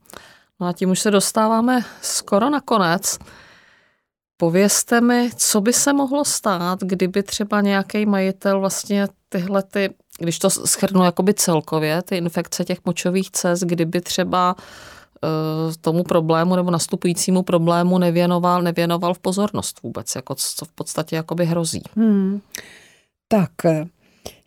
No 0.60 0.66
a 0.66 0.72
tím 0.72 0.90
už 0.90 1.00
se 1.00 1.10
dostáváme 1.10 1.80
skoro 2.02 2.50
na 2.50 2.60
konec. 2.60 3.18
Povězte 4.36 5.00
mi, 5.00 5.30
co 5.36 5.60
by 5.60 5.72
se 5.72 5.92
mohlo 5.92 6.24
stát, 6.24 6.80
kdyby 6.82 7.22
třeba 7.22 7.60
nějaký 7.60 8.06
majitel 8.06 8.60
vlastně 8.60 9.08
tyhle 9.28 9.62
ty, 9.62 9.90
když 10.18 10.38
to 10.38 10.50
schrnu 10.50 11.04
jakoby 11.04 11.34
celkově, 11.34 12.02
ty 12.02 12.16
infekce 12.16 12.64
těch 12.64 12.78
močových 12.84 13.30
cest, 13.30 13.60
kdyby 13.60 14.00
třeba 14.00 14.56
Eh, 15.24 15.72
tomu 15.80 16.02
problému 16.02 16.56
nebo 16.56 16.70
nastupujícímu 16.70 17.42
problému 17.42 17.98
nevěnoval, 17.98 18.62
nevěnoval 18.62 19.14
v 19.14 19.18
pozornost 19.18 19.80
vůbec, 19.82 20.14
jako 20.14 20.34
co 20.34 20.64
v 20.64 20.72
podstatě 20.72 21.16
jakoby 21.16 21.44
hrozí. 21.44 21.82
Hmm. 21.96 22.40
Tak, 23.28 23.50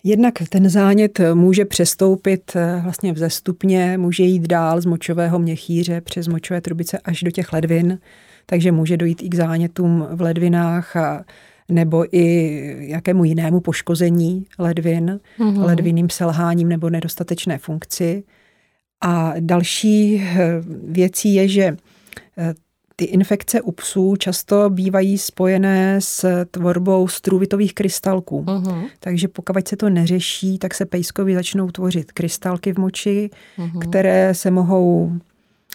jednak 0.03 0.33
ten 0.49 0.69
zánět 0.69 1.19
může 1.33 1.65
přestoupit 1.65 2.51
eh, 2.55 2.81
vlastně 2.83 3.13
vzestupně, 3.13 3.97
může 3.97 4.23
jít 4.23 4.47
dál 4.47 4.81
z 4.81 4.85
močového 4.85 5.39
měchýře 5.39 6.01
přes 6.01 6.27
močové 6.27 6.61
trubice 6.61 6.99
až 7.03 7.23
do 7.23 7.31
těch 7.31 7.53
ledvin, 7.53 7.99
takže 8.49 8.71
může 8.71 8.97
dojít 8.97 9.23
i 9.23 9.29
k 9.29 9.35
zánětům 9.35 10.07
v 10.11 10.21
ledvinách 10.21 10.95
a 10.95 11.25
nebo 11.69 12.15
i 12.15 12.75
jakému 12.79 13.23
jinému 13.23 13.59
poškození 13.59 14.45
ledvin, 14.59 15.19
mm-hmm. 15.39 15.65
ledvinným 15.65 16.09
selháním 16.09 16.69
nebo 16.69 16.89
nedostatečné 16.89 17.57
funkci. 17.57 18.23
A 19.01 19.33
další 19.39 20.21
eh, 20.21 20.61
věcí 20.83 21.33
je, 21.33 21.47
že 21.47 21.77
eh, 22.37 22.53
ty 22.99 23.05
infekce 23.05 23.61
u 23.61 23.71
psů 23.71 24.15
často 24.15 24.69
bývají 24.69 25.17
spojené 25.17 26.01
s 26.01 26.45
tvorbou 26.45 27.07
struvitových 27.07 27.73
krystalků. 27.73 28.43
Uh-huh. 28.47 28.89
Takže 28.99 29.27
pokud 29.27 29.67
se 29.67 29.77
to 29.77 29.89
neřeší, 29.89 30.57
tak 30.57 30.73
se 30.73 30.85
pejskovi 30.85 31.33
začnou 31.35 31.71
tvořit 31.71 32.11
krystalky 32.11 32.73
v 32.73 32.77
moči, 32.77 33.29
uh-huh. 33.57 33.79
které 33.79 34.33
se 34.33 34.51
mohou 34.51 35.11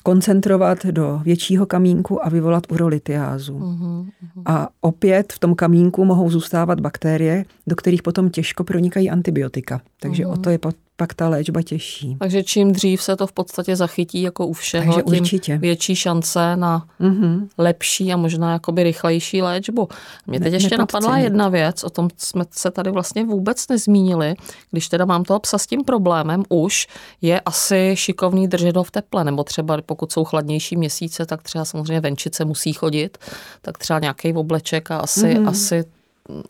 koncentrovat 0.03 0.87
do 0.87 1.21
většího 1.25 1.67
kamínku 1.67 2.27
a 2.27 2.29
vyvolat 2.29 2.73
urolitiázu. 2.73 3.59
Uh-huh, 3.59 4.07
uh-huh. 4.07 4.43
A 4.47 4.69
opět 4.81 5.33
v 5.33 5.39
tom 5.39 5.55
kamínku 5.55 6.05
mohou 6.05 6.31
zůstávat 6.31 6.81
bakterie, 6.81 7.45
do 7.67 7.77
kterých 7.77 8.03
potom 8.03 8.31
těžko 8.31 8.65
pronikají 8.65 9.11
antibiotika. 9.11 9.81
Takže 10.01 10.25
uh-huh. 10.25 10.33
o 10.33 10.37
to 10.37 10.51
je 10.51 10.59
pak 11.03 11.15
ta 11.15 11.29
léčba 11.29 11.63
těžší. 11.63 12.17
Takže 12.19 12.43
čím 12.43 12.73
dřív 12.73 13.03
se 13.03 13.17
to 13.17 13.27
v 13.27 13.33
podstatě 13.33 13.77
zachytí 13.77 14.23
jako 14.23 14.47
u 14.47 14.53
všeho, 14.53 14.95
Takže 14.95 15.03
tím 15.03 15.23
určitě. 15.23 15.59
větší 15.59 15.97
šance 15.97 16.57
na 16.57 16.87
mm-hmm. 17.01 17.49
lepší 17.59 18.13
a 18.13 18.17
možná 18.17 18.53
jakoby 18.53 18.83
rychlejší 18.83 19.43
léčbu. 19.43 19.89
Mě 20.27 20.41
teď 20.41 20.53
ne, 20.53 20.57
ještě 20.57 20.77
napadla 20.79 21.19
jedna 21.19 21.49
věc, 21.49 21.85
o 21.85 21.91
tom 21.91 22.09
jsme 22.17 22.45
se 22.51 22.71
tady 22.71 22.91
vlastně 22.91 23.25
vůbec 23.25 23.69
nezmínili. 23.69 24.35
Když 24.71 24.89
teda 24.89 25.05
mám 25.05 25.25
toho 25.25 25.41
psa 25.41 25.59
s 25.59 25.67
tím 25.67 25.85
problémem 25.85 26.43
už, 26.49 26.87
je 27.23 27.41
asi 27.41 27.93
šikovný 27.95 28.49
držet 28.49 28.77
ho 28.77 28.85
v 28.85 28.91
teple, 28.91 29.25
nebo 29.25 29.45
třeba 29.45 29.83
pokud 29.87 30.13
jsou 30.13 30.25
chladnější 30.25 30.77
měsíce, 30.77 31.27
tak 31.27 31.43
třeba 31.43 31.65
samozřejmě 31.65 32.01
venčice 32.01 32.45
musí 32.45 32.73
chodit, 32.73 33.19
tak 33.63 33.79
třeba 33.79 33.99
nějaký 33.99 34.33
obleček 34.33 34.91
a 34.91 34.99
asi, 34.99 35.21
mm-hmm. 35.21 35.49
asi 35.49 35.85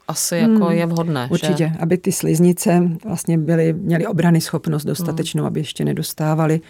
asi 0.08 0.36
jako 0.36 0.64
hmm, 0.64 0.70
je 0.70 0.86
vhodné. 0.86 1.28
Určitě, 1.30 1.56
že? 1.56 1.72
aby 1.80 1.98
ty 1.98 2.12
sliznice 2.12 2.88
vlastně 3.04 3.38
byly, 3.38 3.72
měly 3.72 4.06
obrany 4.06 4.40
schopnost 4.40 4.84
dostatečnou, 4.84 5.42
hmm. 5.42 5.46
aby 5.46 5.60
ještě 5.60 5.84
nedostávali 5.84 6.60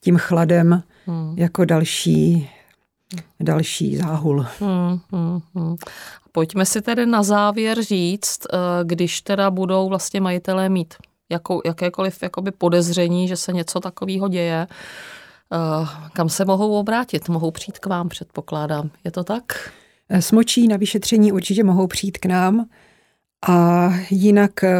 tím 0.00 0.16
chladem 0.16 0.82
hmm. 1.06 1.34
jako 1.38 1.64
další, 1.64 2.50
další 3.40 3.96
záhul. 3.96 4.46
Hmm, 4.60 5.00
hmm, 5.12 5.40
hmm. 5.54 5.76
Pojďme 6.32 6.66
si 6.66 6.82
tedy 6.82 7.06
na 7.06 7.22
závěr 7.22 7.82
říct, 7.82 8.46
eh, 8.52 8.56
když 8.84 9.20
teda 9.20 9.50
budou 9.50 9.88
vlastně 9.88 10.20
majitelé 10.20 10.68
mít 10.68 10.94
jakou, 11.30 11.62
jakékoliv 11.64 12.22
jakoby 12.22 12.50
podezření, 12.50 13.28
že 13.28 13.36
se 13.36 13.52
něco 13.52 13.80
takového 13.80 14.28
děje, 14.28 14.66
eh, 15.52 15.86
kam 16.12 16.28
se 16.28 16.44
mohou 16.44 16.78
obrátit? 16.78 17.28
Mohou 17.28 17.50
přijít 17.50 17.78
k 17.78 17.86
vám, 17.86 18.08
předpokládám. 18.08 18.90
Je 19.04 19.10
to 19.10 19.24
tak? 19.24 19.72
Smočí 20.20 20.68
na 20.68 20.76
vyšetření 20.76 21.32
určitě 21.32 21.64
mohou 21.64 21.86
přijít 21.86 22.18
k 22.18 22.26
nám 22.26 22.66
a 23.48 23.88
jinak 24.10 24.64
eh, 24.64 24.78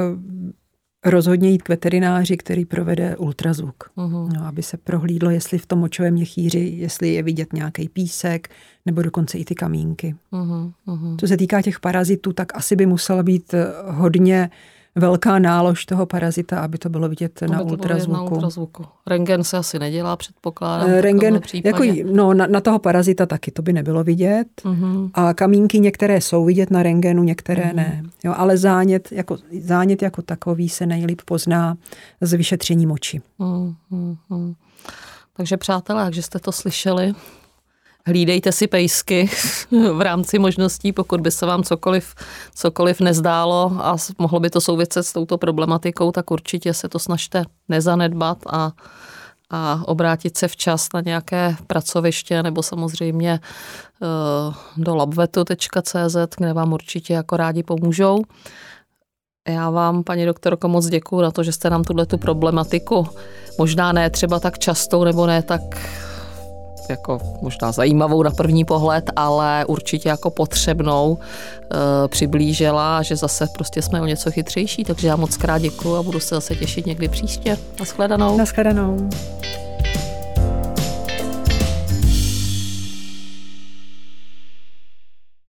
rozhodně 1.04 1.50
jít 1.50 1.62
k 1.62 1.68
veterináři, 1.68 2.36
který 2.36 2.64
provede 2.64 3.16
ultrazvuk, 3.16 3.90
uh-huh. 3.96 4.32
no, 4.36 4.46
aby 4.46 4.62
se 4.62 4.76
prohlídlo, 4.76 5.30
jestli 5.30 5.58
v 5.58 5.66
tom 5.66 5.78
močovém 5.78 6.14
měchýři, 6.14 6.58
jestli 6.58 7.14
je 7.14 7.22
vidět 7.22 7.52
nějaký 7.52 7.88
písek, 7.88 8.48
nebo 8.86 9.02
dokonce 9.02 9.38
i 9.38 9.44
ty 9.44 9.54
kamínky. 9.54 10.14
Uh-huh. 10.32 10.72
Co 11.20 11.26
se 11.26 11.36
týká 11.36 11.62
těch 11.62 11.80
parazitů, 11.80 12.32
tak 12.32 12.56
asi 12.56 12.76
by 12.76 12.86
musela 12.86 13.22
být 13.22 13.54
eh, 13.54 13.66
hodně 13.86 14.50
velká 14.94 15.38
nálož 15.38 15.86
toho 15.86 16.06
parazita, 16.06 16.60
aby 16.60 16.78
to 16.78 16.88
bylo 16.88 17.08
vidět 17.08 17.32
to 17.34 17.46
na, 17.46 17.60
ultrazvuku. 17.60 18.12
na 18.12 18.22
ultrazvuku. 18.22 18.84
Rengen 19.06 19.44
se 19.44 19.56
asi 19.56 19.78
nedělá, 19.78 20.16
předpokládám. 20.16 20.90
Eh, 20.90 21.00
Rengen, 21.00 21.40
jako, 21.64 21.82
no, 22.12 22.34
na, 22.34 22.46
na 22.46 22.60
toho 22.60 22.78
parazita 22.78 23.26
taky 23.26 23.50
to 23.50 23.62
by 23.62 23.72
nebylo 23.72 24.04
vidět. 24.04 24.48
Uh-huh. 24.62 25.10
A 25.14 25.34
kamínky 25.34 25.80
některé 25.80 26.20
jsou 26.20 26.44
vidět 26.44 26.70
na 26.70 26.82
rengenu, 26.82 27.22
některé 27.22 27.62
uh-huh. 27.62 27.74
ne. 27.74 28.02
Jo, 28.24 28.34
ale 28.36 28.56
zánět 28.56 29.08
jako, 29.12 29.38
zánět 29.60 30.02
jako 30.02 30.22
takový 30.22 30.68
se 30.68 30.86
nejlíp 30.86 31.22
pozná 31.24 31.76
z 32.20 32.32
vyšetření 32.32 32.86
moči. 32.86 33.20
Uh-huh. 33.40 34.54
Takže 35.36 35.56
přátelé, 35.56 36.04
takže 36.04 36.22
jste 36.22 36.38
to 36.38 36.52
slyšeli, 36.52 37.14
hlídejte 38.06 38.52
si 38.52 38.66
pejsky 38.66 39.30
v 39.92 40.00
rámci 40.00 40.38
možností, 40.38 40.92
pokud 40.92 41.20
by 41.20 41.30
se 41.30 41.46
vám 41.46 41.62
cokoliv, 41.62 42.14
cokoliv 42.54 43.00
nezdálo 43.00 43.72
a 43.78 43.96
mohlo 44.18 44.40
by 44.40 44.50
to 44.50 44.60
souviset 44.60 45.06
s 45.06 45.12
touto 45.12 45.38
problematikou, 45.38 46.12
tak 46.12 46.30
určitě 46.30 46.74
se 46.74 46.88
to 46.88 46.98
snažte 46.98 47.44
nezanedbat 47.68 48.38
a, 48.46 48.72
a 49.50 49.82
obrátit 49.86 50.38
se 50.38 50.48
včas 50.48 50.88
na 50.94 51.00
nějaké 51.00 51.56
pracoviště 51.66 52.42
nebo 52.42 52.62
samozřejmě 52.62 53.40
uh, 54.00 54.84
do 54.84 54.96
labvetu.cz, 54.96 56.16
kde 56.36 56.52
vám 56.52 56.72
určitě 56.72 57.14
jako 57.14 57.36
rádi 57.36 57.62
pomůžou. 57.62 58.22
Já 59.48 59.70
vám, 59.70 60.04
paní 60.04 60.26
doktorko, 60.26 60.68
moc 60.68 60.86
děkuji 60.86 61.20
na 61.20 61.30
to, 61.30 61.42
že 61.42 61.52
jste 61.52 61.70
nám 61.70 61.84
tuhle 61.84 62.06
tu 62.06 62.18
problematiku 62.18 63.06
možná 63.58 63.92
ne 63.92 64.10
třeba 64.10 64.40
tak 64.40 64.58
častou 64.58 65.04
nebo 65.04 65.26
ne 65.26 65.42
tak 65.42 65.60
jako 66.92 67.18
možná 67.42 67.72
zajímavou 67.72 68.22
na 68.22 68.30
první 68.30 68.64
pohled, 68.64 69.10
ale 69.16 69.64
určitě 69.68 70.08
jako 70.08 70.30
potřebnou 70.30 71.18
e, 71.18 72.08
přiblížila, 72.08 73.02
že 73.02 73.16
zase 73.16 73.46
prostě 73.54 73.82
jsme 73.82 74.00
o 74.00 74.06
něco 74.06 74.30
chytřejší, 74.30 74.84
takže 74.84 75.08
já 75.08 75.16
moc 75.16 75.36
krát 75.36 75.58
děkuji 75.58 75.96
a 75.96 76.02
budu 76.02 76.20
se 76.20 76.34
zase 76.34 76.56
těšit 76.56 76.86
někdy 76.86 77.08
příště. 77.08 77.58
Naschledanou. 77.80 78.36
Naschledanou. 78.36 79.08